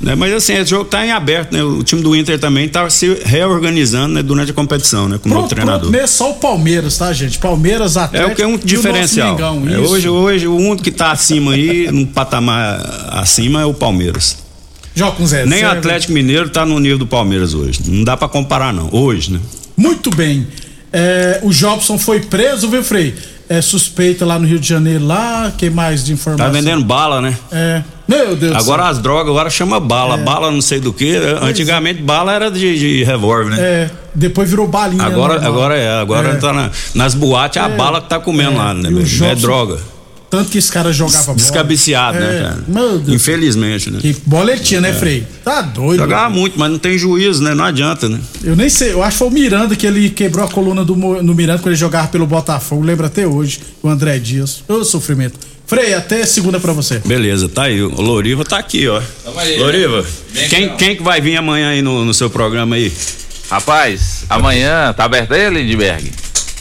Né? 0.00 0.14
Mas 0.14 0.32
assim, 0.34 0.54
esse 0.54 0.70
jogo 0.70 0.84
tá 0.84 1.06
em 1.06 1.12
aberto, 1.12 1.52
né? 1.52 1.62
O 1.62 1.82
time 1.82 2.02
do 2.02 2.14
Inter 2.16 2.38
também 2.38 2.68
tá 2.68 2.88
se 2.90 3.14
reorganizando 3.24 4.14
né? 4.14 4.22
durante 4.22 4.50
a 4.50 4.54
competição, 4.54 5.08
né? 5.08 5.18
Com 5.18 5.28
o 5.28 5.32
novo 5.32 5.40
Pronto, 5.42 5.54
treinador. 5.54 5.80
pronto 5.82 5.92
mesmo, 5.92 6.08
só 6.08 6.30
o 6.32 6.34
Palmeiras, 6.34 6.98
tá, 6.98 7.12
gente? 7.12 7.38
Palmeiras, 7.38 7.96
É 7.96 8.00
Atlético 8.00 8.32
o 8.32 8.36
que 8.36 8.42
é 8.42 8.46
um 8.46 8.54
o 8.54 8.58
diferencial. 8.58 9.32
Mengão, 9.34 9.62
É, 9.68 9.78
hoje, 9.78 10.08
hoje, 10.08 10.46
o 10.46 10.56
único 10.56 10.82
que 10.82 10.90
tá 10.90 11.12
acima 11.12 11.52
aí, 11.52 11.90
num 11.90 12.04
patamar 12.04 12.80
acima, 13.12 13.62
é 13.62 13.64
o 13.64 13.72
Palmeiras. 13.72 14.38
Joga 14.94 15.16
com 15.16 15.26
Zé. 15.26 15.46
Nem 15.46 15.64
o 15.64 15.70
Atlético 15.70 16.12
Mineiro 16.12 16.48
tá 16.50 16.64
no 16.66 16.78
nível 16.78 16.98
do 16.98 17.06
Palmeiras 17.06 17.54
hoje. 17.54 17.80
Não 17.86 18.04
dá 18.04 18.16
pra 18.16 18.28
comparar, 18.28 18.72
não. 18.72 18.88
Hoje, 18.92 19.32
né? 19.32 19.40
Muito 19.76 20.10
bem. 20.10 20.46
É, 20.92 21.40
o 21.42 21.50
Jobson 21.50 21.98
foi 21.98 22.20
preso, 22.20 22.68
viu, 22.68 22.84
Frei? 22.84 23.14
É 23.48 23.60
suspeita 23.60 24.24
lá 24.24 24.38
no 24.38 24.46
Rio 24.46 24.58
de 24.58 24.68
Janeiro, 24.68 25.04
lá. 25.04 25.52
Quem 25.58 25.68
mais 25.68 26.04
de 26.04 26.12
informação? 26.12 26.46
Tá 26.46 26.52
vendendo 26.52 26.84
bala, 26.84 27.20
né? 27.20 27.36
É. 27.50 27.82
Meu 28.06 28.36
Deus 28.36 28.52
do 28.52 28.58
Agora 28.58 28.88
as 28.88 28.98
drogas 28.98 29.28
agora 29.30 29.48
chama 29.50 29.80
bala. 29.80 30.16
Bala 30.18 30.50
não 30.50 30.60
sei 30.60 30.78
do 30.80 30.92
que. 30.92 31.16
Antigamente 31.40 32.02
bala 32.02 32.32
era 32.32 32.50
de, 32.50 32.78
de 32.78 33.04
revólver, 33.04 33.50
né? 33.50 33.56
É, 33.60 33.90
depois 34.14 34.48
virou 34.50 34.68
balinha. 34.68 35.02
Agora, 35.04 35.34
normal. 35.34 35.52
agora 35.52 35.76
é. 35.76 36.00
Agora 36.00 36.28
É. 36.30 36.34
tá 36.34 36.52
na- 36.52 36.70
nas 36.94 37.14
boates 37.14 37.56
é 37.56 37.60
a 37.64 37.68
É. 37.68 37.76
bala 37.76 38.00
que 38.02 38.08
tá 38.10 38.18
comendo 38.18 38.56
lá, 38.58 38.74
né? 38.74 38.90
Não 38.90 39.00
é 39.00 39.02
Jobson- 39.04 39.34
droga. 39.40 39.78
Tanto 40.30 40.50
que 40.50 40.58
esse 40.58 40.70
cara 40.72 40.92
jogava 40.92 41.26
bola. 41.26 41.36
Descabiciado, 41.36 42.18
É, 42.18 42.20
né, 42.20 42.42
cara? 42.42 42.64
Meu 42.66 42.98
Deus. 42.98 43.14
Infelizmente, 43.14 43.88
né? 43.88 44.00
Que 44.00 44.16
boletinha, 44.26 44.80
né, 44.80 44.90
É. 44.90 44.92
Frei? 44.92 45.24
Tá 45.44 45.62
doido. 45.62 46.00
Jogava 46.00 46.28
muito, 46.28 46.58
mas 46.58 46.72
não 46.72 46.78
tem 46.78 46.98
juízo, 46.98 47.40
né? 47.40 47.54
Não 47.54 47.64
adianta, 47.64 48.08
né? 48.08 48.18
Eu 48.42 48.56
nem 48.56 48.68
sei, 48.68 48.92
eu 48.92 49.02
acho 49.02 49.12
que 49.12 49.18
foi 49.18 49.28
o 49.28 49.30
Miranda 49.30 49.76
que 49.76 49.86
ele 49.86 50.10
quebrou 50.10 50.44
a 50.44 50.48
coluna 50.48 50.84
do 50.84 50.96
no 50.96 51.34
Miranda 51.34 51.60
quando 51.60 51.68
ele 51.68 51.76
jogava 51.76 52.08
pelo 52.08 52.26
Botafogo. 52.26 52.82
Lembra 52.82 53.06
até 53.06 53.24
hoje, 53.26 53.60
o 53.80 53.88
André 53.88 54.18
Dias. 54.18 54.64
Ô 54.68 54.82
sofrimento. 54.82 55.38
Frei, 55.74 55.94
até 55.94 56.24
segunda 56.26 56.60
pra 56.60 56.72
você. 56.72 57.00
Beleza, 57.04 57.48
tá 57.48 57.64
aí. 57.64 57.82
O 57.82 58.00
Loriva 58.00 58.44
tá 58.44 58.58
aqui, 58.58 58.86
ó. 58.88 59.00
aí, 59.36 59.58
Loriva, 59.58 60.02
né? 60.02 60.08
Vem 60.32 60.48
quem, 60.48 60.76
quem 60.76 60.96
que 60.96 61.02
vai 61.02 61.20
vir 61.20 61.36
amanhã 61.36 61.70
aí 61.70 61.82
no, 61.82 62.04
no 62.04 62.14
seu 62.14 62.30
programa 62.30 62.76
aí? 62.76 62.92
Rapaz, 63.50 64.24
amanhã 64.30 64.92
tá 64.92 65.04
aberto 65.04 65.32
aí, 65.34 65.48
Lindbergh? 65.50 66.10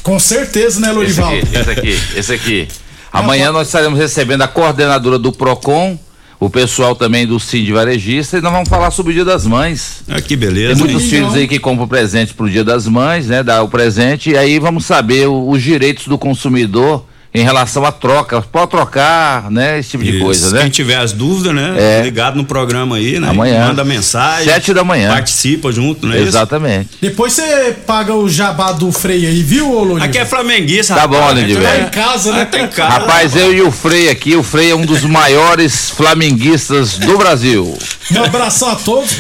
Com 0.02 0.20
certeza, 0.20 0.80
né, 0.80 0.88
Esse 0.90 0.96
Lorival? 1.22 1.34
aqui, 1.34 1.48
esse 1.56 1.70
aqui, 1.72 2.00
esse 2.18 2.34
aqui. 2.34 2.68
Amanhã 3.12 3.52
nós 3.52 3.68
estaremos 3.68 3.98
recebendo 3.98 4.42
a 4.42 4.48
coordenadora 4.48 5.18
do 5.18 5.32
PROCON, 5.32 5.98
o 6.40 6.50
pessoal 6.50 6.94
também 6.96 7.26
do 7.26 7.40
CID 7.40 7.72
Varejista, 7.72 8.38
e 8.38 8.42
nós 8.42 8.52
vamos 8.52 8.68
falar 8.68 8.92
sobre 8.92 9.12
o 9.12 9.16
Dia 9.16 9.24
das 9.24 9.46
Mães. 9.46 10.04
Ah, 10.10 10.20
que 10.20 10.36
beleza. 10.36 10.74
Tem 10.76 10.84
muitos 10.84 11.04
hein? 11.04 11.10
filhos 11.10 11.34
aí 11.36 11.48
que 11.48 11.58
compram 11.60 11.88
presente 11.88 12.34
pro 12.34 12.50
Dia 12.50 12.64
das 12.64 12.86
Mães, 12.88 13.28
né? 13.28 13.44
Dá 13.44 13.62
o 13.64 13.70
presente, 13.70 14.32
e 14.32 14.38
aí 14.38 14.60
vamos 14.60 14.86
saber 14.86 15.28
o- 15.28 15.48
os 15.50 15.62
direitos 15.64 16.08
do 16.08 16.18
consumidor 16.18 17.06
em 17.34 17.44
relação 17.44 17.84
à 17.86 17.92
troca. 17.92 18.42
Pode 18.42 18.70
trocar, 18.72 19.50
né? 19.50 19.80
Esse 19.80 19.90
tipo 19.92 20.04
de 20.04 20.12
Isso. 20.12 20.20
coisa, 20.20 20.52
né? 20.52 20.62
Quem 20.62 20.70
tiver 20.70 20.98
as 20.98 21.12
dúvidas, 21.12 21.54
né? 21.54 21.76
É. 21.78 22.02
Ligado 22.04 22.36
no 22.36 22.46
programa 22.46 22.98
aí, 22.98 23.20
né? 23.20 23.30
Amanhã. 23.30 23.68
Manda 23.68 23.84
mensagem. 23.84 24.46
Sete 24.46 24.74
da 24.74 24.84
manhã. 24.84 25.10
Participa 25.10 25.72
junto, 25.72 26.06
né? 26.06 26.20
Exatamente. 26.22 26.90
Depois 27.02 27.34
você 27.34 27.76
paga 27.86 28.14
o 28.14 28.30
jabá 28.30 28.72
do 28.72 28.92
Frei 28.92 29.26
aí, 29.26 29.42
viu, 29.42 29.72
ô 29.72 29.84
Lorival? 29.84 30.08
Aqui 30.08 30.18
é 30.20 30.26
flamenguista, 30.26 30.94
Tá 30.96 31.08
bom, 31.08 31.20
rapaz. 31.20 31.40
Lindbergh. 31.40 31.64
Tá 31.64 31.80
em 31.80 31.90
casa, 31.90 32.32
né? 32.34 32.46
Tá 32.46 32.60
em 32.60 32.68
casa. 32.68 32.90
Rapaz, 33.00 33.36
eu 33.36 33.54
e 33.54 33.62
o 33.62 33.72
Frei 33.72 34.10
aqui, 34.10 34.36
o 34.36 34.44
Frei 34.44 34.72
é 34.72 34.76
um 34.76 34.86
dos 34.86 35.04
maiores 35.04 35.90
flamenguistas 35.90 36.98
do 36.98 37.18
Brasil. 37.18 37.76
Um 38.12 38.24
abração 38.24 38.70
a 38.70 38.76
todos. 38.76 39.18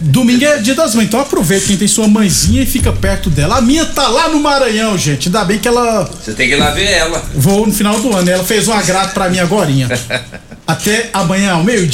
Domingo 0.00 0.44
é 0.44 0.58
dia 0.58 0.74
das 0.74 0.94
mães, 0.94 1.06
então 1.06 1.20
aproveita 1.20 1.66
quem 1.66 1.76
tem 1.76 1.86
sua 1.88 2.08
mãezinha 2.08 2.62
e 2.62 2.66
fica 2.66 2.92
perto 2.92 3.28
dela. 3.28 3.58
A 3.58 3.60
minha 3.60 3.84
tá 3.84 4.08
lá 4.08 4.28
no 4.28 4.40
Maranhão, 4.40 4.96
gente. 4.96 5.28
Ainda 5.28 5.44
bem 5.44 5.58
que 5.58 5.68
ela 5.68 6.04
Você 6.22 6.32
tem 6.32 6.48
que 6.48 6.54
ir 6.54 6.58
lá 6.58 6.70
ver 6.70 6.90
ela. 6.90 7.22
Voou 7.56 7.66
no 7.66 7.72
final 7.72 7.98
do 8.00 8.14
ano. 8.14 8.30
Ela 8.30 8.44
fez 8.44 8.68
um 8.68 8.72
agrado 8.72 9.14
pra 9.14 9.28
mim 9.28 9.38
agorinha. 9.38 9.88
Até 10.66 11.10
amanhã, 11.12 11.52
ao 11.52 11.64
meio-dia. 11.64 11.84